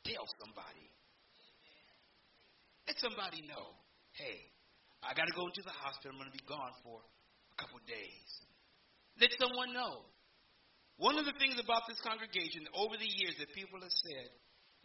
tell 0.07 0.27
somebody. 0.43 0.87
Let 2.87 2.97
somebody 2.99 3.47
know, 3.47 3.75
hey, 4.15 4.43
I 5.03 5.15
got 5.15 5.27
to 5.27 5.35
go 5.35 5.47
into 5.47 5.63
the 5.63 5.75
hospital. 5.75 6.15
I'm 6.15 6.19
going 6.19 6.31
to 6.31 6.35
be 6.35 6.47
gone 6.47 6.75
for 6.83 6.99
couple 7.61 7.79
days. 7.85 8.29
Let 9.21 9.29
someone 9.37 9.71
know. 9.71 10.09
One 10.97 11.17
of 11.17 11.25
the 11.25 11.37
things 11.37 11.57
about 11.61 11.85
this 11.89 12.01
congregation 12.01 12.65
over 12.73 12.97
the 12.97 13.09
years 13.09 13.37
that 13.37 13.49
people 13.53 13.81
have 13.81 13.97
said 14.05 14.29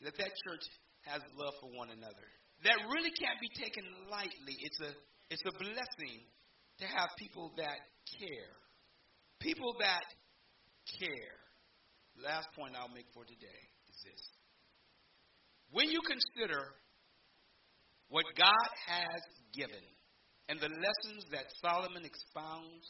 that 0.04 0.16
that 0.16 0.32
church 0.44 0.64
has 1.08 1.20
love 1.36 1.56
for 1.60 1.72
one 1.72 1.88
another. 1.92 2.28
That 2.64 2.80
really 2.88 3.12
can't 3.16 3.40
be 3.40 3.52
taken 3.52 3.84
lightly. 4.08 4.56
It's 4.64 4.80
a 4.80 4.92
it's 5.28 5.44
a 5.44 5.52
blessing 5.58 6.24
to 6.80 6.86
have 6.86 7.10
people 7.18 7.52
that 7.56 7.80
care. 8.16 8.52
People 9.40 9.74
that 9.80 10.04
care. 11.00 11.36
Last 12.22 12.48
point 12.56 12.72
I'll 12.76 12.92
make 12.92 13.08
for 13.12 13.24
today 13.24 13.60
is 13.92 13.98
this. 14.04 14.22
When 15.72 15.90
you 15.90 16.00
consider 16.00 16.62
what 18.08 18.24
God 18.36 18.68
has 18.86 19.20
given 19.52 19.84
and 20.48 20.60
the 20.60 20.68
lessons 20.68 21.26
that 21.32 21.50
Solomon 21.60 22.04
expounds 22.04 22.86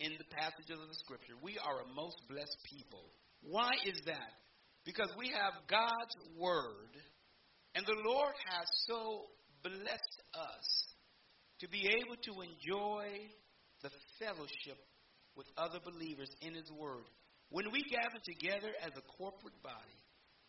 in 0.00 0.12
the 0.18 0.28
passages 0.34 0.78
of 0.78 0.88
the 0.88 1.00
scripture. 1.02 1.34
We 1.42 1.58
are 1.58 1.82
a 1.82 1.94
most 1.94 2.18
blessed 2.28 2.58
people. 2.66 3.10
Why 3.42 3.70
is 3.86 3.98
that? 4.06 4.34
Because 4.84 5.10
we 5.18 5.28
have 5.30 5.54
God's 5.68 6.16
word, 6.38 6.94
and 7.74 7.84
the 7.86 8.02
Lord 8.04 8.34
has 8.46 8.66
so 8.86 9.26
blessed 9.62 10.20
us 10.34 10.66
to 11.60 11.68
be 11.68 11.86
able 11.86 12.16
to 12.22 12.32
enjoy 12.42 13.26
the 13.82 13.90
fellowship 14.18 14.78
with 15.36 15.46
other 15.56 15.78
believers 15.84 16.30
in 16.42 16.54
His 16.54 16.70
Word. 16.70 17.06
When 17.50 17.70
we 17.70 17.82
gather 17.90 18.18
together 18.24 18.74
as 18.82 18.92
a 18.96 19.06
corporate 19.18 19.58
body, 19.62 19.98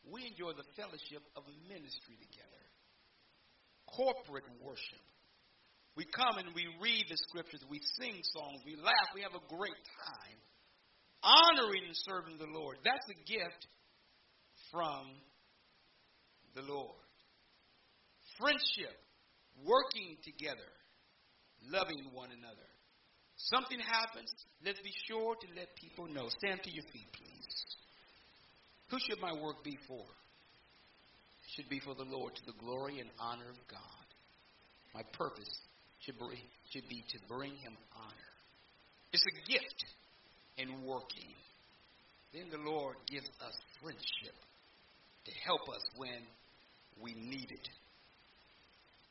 we 0.05 0.25
enjoy 0.25 0.53
the 0.57 0.65
fellowship 0.75 1.21
of 1.35 1.43
ministry 1.67 2.17
together, 2.17 2.63
corporate 3.85 4.49
worship. 4.61 5.03
We 5.99 6.07
come 6.15 6.39
and 6.39 6.55
we 6.55 6.63
read 6.79 7.11
the 7.11 7.19
scriptures, 7.27 7.59
we 7.67 7.83
sing 7.99 8.23
songs, 8.31 8.63
we 8.63 8.79
laugh, 8.79 9.11
we 9.11 9.19
have 9.19 9.35
a 9.35 9.43
great 9.51 9.83
time 10.07 10.39
honoring 11.19 11.83
and 11.91 11.97
serving 12.07 12.39
the 12.39 12.47
Lord. 12.47 12.77
That's 12.87 13.03
a 13.11 13.19
gift 13.27 13.67
from 14.71 15.11
the 16.55 16.63
Lord. 16.63 17.03
Friendship. 18.39 18.95
working 19.67 20.15
together, 20.23 20.71
loving 21.67 22.07
one 22.15 22.31
another. 22.31 22.69
Something 23.51 23.83
happens, 23.83 24.31
let's 24.63 24.79
be 24.79 24.95
sure 25.03 25.35
to 25.35 25.47
let 25.51 25.67
people 25.75 26.07
know. 26.07 26.31
Stand 26.39 26.63
to 26.63 26.71
your 26.71 26.87
feet, 26.95 27.11
please. 27.11 27.55
Who 28.87 28.97
should 29.03 29.19
my 29.19 29.33
work 29.33 29.65
be 29.65 29.77
for? 29.85 30.07
It 31.43 31.49
should 31.59 31.67
be 31.67 31.81
for 31.83 31.91
the 31.93 32.07
Lord, 32.07 32.35
to 32.35 32.45
the 32.47 32.55
glory 32.55 33.01
and 33.03 33.09
honor 33.19 33.51
of 33.51 33.59
God. 33.67 34.07
My 34.95 35.03
purpose 35.11 35.59
should, 36.05 36.17
bring, 36.17 36.43
should 36.71 36.87
be 36.87 37.03
to 37.09 37.17
bring 37.27 37.55
him 37.55 37.75
honor. 37.95 38.31
It's 39.11 39.23
a 39.25 39.51
gift 39.51 39.85
in 40.57 40.85
working. 40.85 41.33
Then 42.33 42.49
the 42.51 42.61
Lord 42.69 42.95
gives 43.07 43.27
us 43.41 43.55
friendship 43.81 44.37
to 45.25 45.31
help 45.45 45.67
us 45.69 45.83
when 45.97 46.21
we 47.01 47.13
need 47.13 47.49
it. 47.49 47.67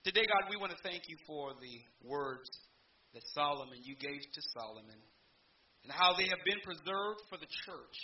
Today, 0.05 0.24
God, 0.24 0.48
we 0.51 0.57
want 0.57 0.72
to 0.72 0.83
thank 0.83 1.03
you 1.09 1.16
for 1.27 1.53
the 1.61 2.09
words 2.09 2.48
that 3.12 3.22
Solomon, 3.35 3.79
you 3.83 3.96
gave 3.96 4.20
to 4.20 4.42
Solomon, 4.55 5.01
and 5.83 5.92
how 5.92 6.14
they 6.14 6.24
have 6.24 6.42
been 6.44 6.61
preserved 6.64 7.20
for 7.29 7.37
the 7.37 7.51
church. 7.66 7.98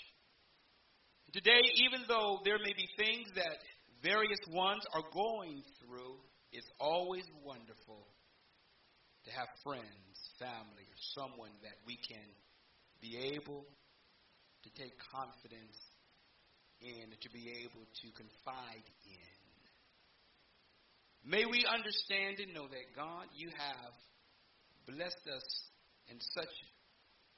Today, 1.33 1.63
even 1.83 2.07
though 2.07 2.39
there 2.45 2.59
may 2.59 2.75
be 2.77 2.87
things 2.97 3.27
that 3.35 3.59
various 4.03 4.39
ones 4.51 4.83
are 4.95 5.03
going 5.13 5.63
through, 5.83 6.15
it's 6.53 6.69
always 6.79 7.25
wonderful 7.43 8.07
to 9.25 9.31
have 9.33 9.49
friends, 9.63 10.17
family, 10.39 10.85
or 10.85 10.99
someone 11.17 11.55
that 11.63 11.79
we 11.87 11.97
can 11.97 12.29
be 13.01 13.17
able 13.37 13.65
to 14.65 14.69
take 14.77 14.93
confidence 15.13 15.77
in, 16.81 17.13
to 17.21 17.31
be 17.33 17.49
able 17.65 17.85
to 17.85 18.09
confide 18.13 18.87
in. 19.09 19.35
May 21.25 21.45
we 21.49 21.65
understand 21.65 22.41
and 22.41 22.53
know 22.53 22.69
that, 22.69 22.93
God, 22.93 23.33
you 23.33 23.49
have 23.49 23.95
blessed 24.85 25.25
us 25.33 25.49
in 26.13 26.21
such 26.21 26.53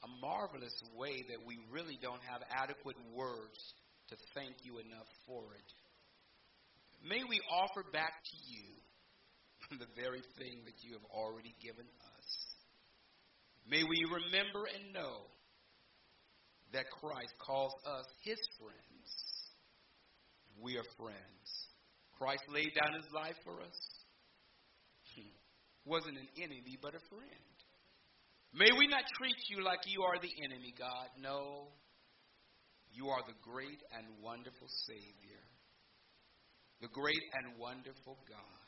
a 0.03 0.09
marvelous 0.21 0.75
way 0.99 1.23
that 1.31 1.47
we 1.47 1.59
really 1.71 1.99
don't 2.03 2.23
have 2.27 2.43
adequate 2.51 2.99
words 3.15 3.59
to 4.11 4.17
thank 4.35 4.55
you 4.63 4.79
enough 4.79 5.07
for 5.27 5.55
it. 5.55 5.71
May 7.07 7.23
we 7.23 7.39
offer 7.51 7.87
back 7.93 8.11
to 8.11 8.37
you 8.51 8.67
the 9.71 9.91
very 9.97 10.23
thing 10.39 10.63
that 10.65 10.79
you 10.83 10.93
have 10.95 11.07
already 11.11 11.55
given 11.63 11.87
us. 11.87 12.29
May 13.69 13.83
we 13.83 13.99
remember 14.07 14.67
and 14.71 14.95
know 14.95 15.27
that 16.73 16.87
Christ 17.01 17.35
calls 17.39 17.75
us 17.85 18.07
his 18.23 18.39
friends. 18.59 19.09
We 20.63 20.77
are 20.79 20.87
friends. 20.97 21.47
Christ 22.19 22.43
laid 22.49 22.73
down 22.75 22.95
his 22.95 23.11
life 23.13 23.37
for 23.45 23.61
us. 23.61 23.79
He 25.15 25.35
wasn't 25.85 26.17
an 26.17 26.29
enemy, 26.39 26.79
but 26.81 26.95
a 26.95 27.03
friend. 27.11 27.57
May 28.55 28.71
we 28.79 28.87
not 28.87 29.05
treat 29.19 29.37
you 29.51 29.63
like 29.63 29.81
you 29.87 30.03
are 30.03 30.19
the 30.21 30.33
enemy, 30.45 30.73
God. 30.79 31.09
No. 31.21 31.69
You 32.93 33.09
are 33.09 33.21
the 33.27 33.37
great 33.43 33.83
and 33.93 34.07
wonderful 34.23 34.69
Savior, 34.87 35.43
the 36.81 36.89
great 36.89 37.21
and 37.35 37.59
wonderful 37.61 38.17
God. 38.29 38.66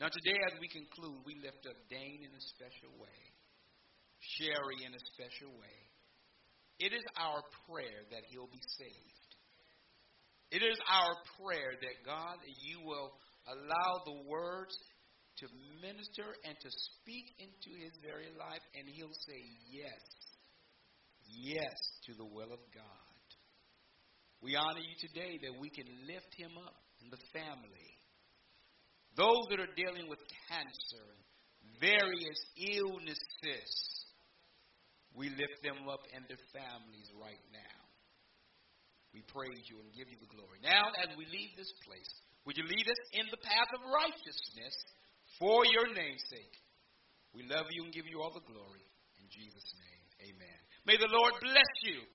Now, 0.00 0.08
today, 0.08 0.40
as 0.48 0.56
we 0.56 0.68
conclude, 0.72 1.20
we 1.28 1.36
lift 1.44 1.68
up 1.68 1.76
Dane 1.92 2.24
in 2.24 2.32
a 2.32 2.44
special 2.56 2.88
way, 2.96 3.20
Sherry 4.40 4.88
in 4.88 4.96
a 4.96 5.02
special 5.12 5.52
way. 5.60 5.78
It 6.80 6.96
is 6.96 7.04
our 7.20 7.44
prayer 7.68 8.08
that 8.08 8.24
he'll 8.32 8.48
be 8.48 8.64
saved. 8.80 9.30
It 10.56 10.64
is 10.64 10.80
our 10.88 11.12
prayer 11.36 11.76
that 11.76 12.00
God, 12.08 12.40
you 12.64 12.80
will 12.80 13.12
allow 13.44 13.92
the 14.08 14.24
words 14.24 14.72
to 15.44 15.46
minister 15.84 16.32
and 16.48 16.56
to 16.56 16.70
speak 16.96 17.36
into 17.36 17.76
his 17.76 17.92
very 18.00 18.32
life, 18.40 18.64
and 18.72 18.88
he'll 18.88 19.20
say 19.28 19.40
yes, 19.68 20.00
yes 21.28 21.76
to 22.08 22.16
the 22.16 22.24
will 22.24 22.56
of 22.56 22.64
God. 22.72 23.20
We 24.40 24.56
honor 24.56 24.80
you 24.80 24.96
today 24.96 25.36
that 25.44 25.60
we 25.60 25.68
can 25.68 25.92
lift 26.08 26.32
him 26.40 26.56
up 26.56 26.80
in 27.04 27.12
the 27.12 27.20
family. 27.36 27.89
Those 29.16 29.46
that 29.50 29.60
are 29.60 29.74
dealing 29.76 30.08
with 30.08 30.20
cancer 30.48 31.06
and 31.62 31.70
various 31.80 32.40
illnesses, 32.56 33.72
we 35.14 35.28
lift 35.30 35.62
them 35.62 35.90
up 35.90 36.06
and 36.14 36.24
their 36.30 36.40
families 36.54 37.10
right 37.18 37.44
now. 37.50 37.80
We 39.10 39.26
praise 39.26 39.66
you 39.66 39.82
and 39.82 39.90
give 39.90 40.06
you 40.06 40.18
the 40.22 40.30
glory. 40.30 40.62
Now, 40.62 40.94
as 41.02 41.10
we 41.18 41.26
leave 41.26 41.50
this 41.58 41.74
place, 41.82 42.10
would 42.46 42.54
you 42.54 42.62
lead 42.64 42.86
us 42.86 43.02
in 43.18 43.26
the 43.28 43.42
path 43.42 43.70
of 43.74 43.82
righteousness 43.90 44.76
for 45.38 45.66
your 45.66 45.90
name's 45.90 46.22
sake? 46.30 46.54
We 47.34 47.42
love 47.46 47.66
you 47.74 47.84
and 47.84 47.92
give 47.92 48.06
you 48.06 48.22
all 48.22 48.30
the 48.30 48.46
glory. 48.46 48.86
In 49.18 49.26
Jesus' 49.30 49.70
name, 49.78 50.34
amen. 50.34 50.58
May 50.86 50.96
the 50.96 51.10
Lord 51.10 51.34
bless 51.42 51.72
you. 51.82 52.06